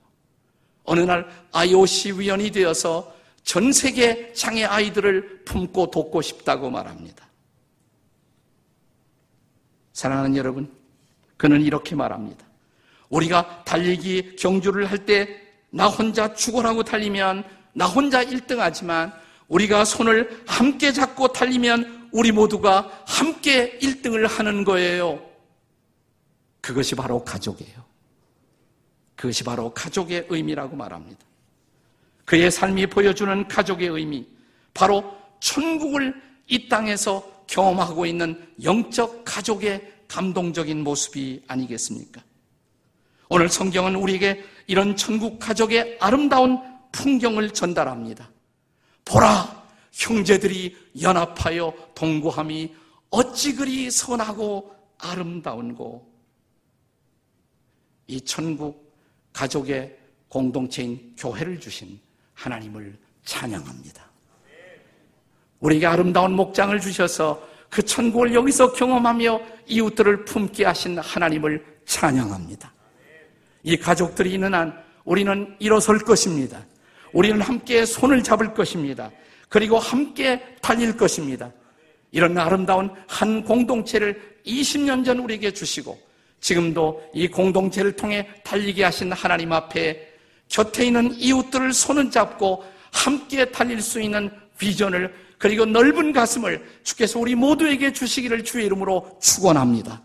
어느 0.85 0.99
날 1.01 1.27
IOC 1.51 2.19
위원이 2.19 2.51
되어서 2.51 3.15
전 3.43 3.71
세계 3.71 4.33
장애 4.33 4.63
아이들을 4.63 5.45
품고 5.45 5.91
돕고 5.91 6.21
싶다고 6.21 6.69
말합니다. 6.69 7.27
사랑하는 9.93 10.35
여러분, 10.35 10.71
그는 11.37 11.61
이렇게 11.61 11.95
말합니다. 11.95 12.45
우리가 13.09 13.63
달리기 13.63 14.35
경주를 14.37 14.85
할 14.89 15.05
때 15.05 15.43
나 15.75 15.87
혼자 15.87 16.31
죽어라고 16.35 16.83
달리면 16.83 17.43
나 17.73 17.85
혼자 17.85 18.23
1등 18.23 18.57
하지만 18.57 19.13
우리가 19.47 19.85
손을 19.85 20.43
함께 20.47 20.91
잡고 20.91 21.29
달리면 21.33 22.09
우리 22.11 22.31
모두가 22.31 23.03
함께 23.05 23.77
1등을 23.79 24.27
하는 24.27 24.63
거예요. 24.63 25.21
그것이 26.61 26.95
바로 26.95 27.23
가족이에요. 27.23 27.83
그것이 29.15 29.43
바로 29.43 29.73
가족의 29.73 30.27
의미라고 30.29 30.75
말합니다. 30.75 31.19
그의 32.25 32.51
삶이 32.51 32.87
보여주는 32.87 33.47
가족의 33.47 33.89
의미, 33.89 34.25
바로 34.73 35.17
천국을 35.39 36.13
이 36.47 36.69
땅에서 36.69 37.23
경험하고 37.47 38.05
있는 38.05 38.47
영적 38.63 39.23
가족의 39.25 39.93
감동적인 40.07 40.83
모습이 40.83 41.43
아니겠습니까? 41.47 42.21
오늘 43.29 43.49
성경은 43.49 43.95
우리에게 43.95 44.43
이런 44.67 44.95
천국 44.95 45.39
가족의 45.39 45.97
아름다운 45.99 46.59
풍경을 46.93 47.49
전달합니다. 47.49 48.29
보라! 49.03 49.63
형제들이 49.91 50.75
연합하여 51.01 51.73
동거함이 51.93 52.73
어찌 53.09 53.55
그리 53.55 53.91
선하고 53.91 54.73
아름다운고 54.97 56.11
이 58.07 58.21
천국 58.21 58.91
가족의 59.33 59.97
공동체인 60.27 61.13
교회를 61.17 61.59
주신 61.59 61.99
하나님을 62.33 62.97
찬양합니다. 63.25 64.03
우리에게 65.59 65.85
아름다운 65.85 66.33
목장을 66.33 66.79
주셔서 66.79 67.47
그 67.69 67.83
천국을 67.83 68.33
여기서 68.33 68.73
경험하며 68.73 69.41
이웃들을 69.67 70.25
품게 70.25 70.65
하신 70.65 70.99
하나님을 70.99 71.81
찬양합니다. 71.85 72.71
이 73.63 73.77
가족들이 73.77 74.33
있는 74.33 74.53
한 74.53 74.83
우리는 75.05 75.55
일어설 75.59 75.99
것입니다. 75.99 76.65
우리는 77.13 77.39
함께 77.41 77.85
손을 77.85 78.23
잡을 78.23 78.53
것입니다. 78.53 79.11
그리고 79.47 79.79
함께 79.79 80.41
달릴 80.61 80.97
것입니다. 80.97 81.51
이런 82.11 82.37
아름다운 82.37 82.91
한 83.07 83.43
공동체를 83.43 84.39
20년 84.45 85.05
전 85.05 85.19
우리에게 85.19 85.51
주시고 85.51 85.97
지금도 86.41 87.01
이 87.13 87.27
공동체를 87.27 87.95
통해 87.95 88.27
달리게 88.43 88.83
하신 88.83 89.11
하나님 89.13 89.53
앞에 89.53 90.09
곁에 90.49 90.85
있는 90.85 91.13
이웃들을 91.15 91.71
손을 91.71 92.11
잡고 92.11 92.63
함께 92.91 93.45
달릴 93.45 93.81
수 93.81 94.01
있는 94.01 94.29
비전을 94.57 95.13
그리고 95.37 95.65
넓은 95.65 96.13
가슴을 96.13 96.63
주께서 96.83 97.19
우리 97.19 97.35
모두에게 97.35 97.91
주시기를 97.91 98.43
주의 98.43 98.65
이름으로 98.65 99.17
축원합니다. 99.21 100.01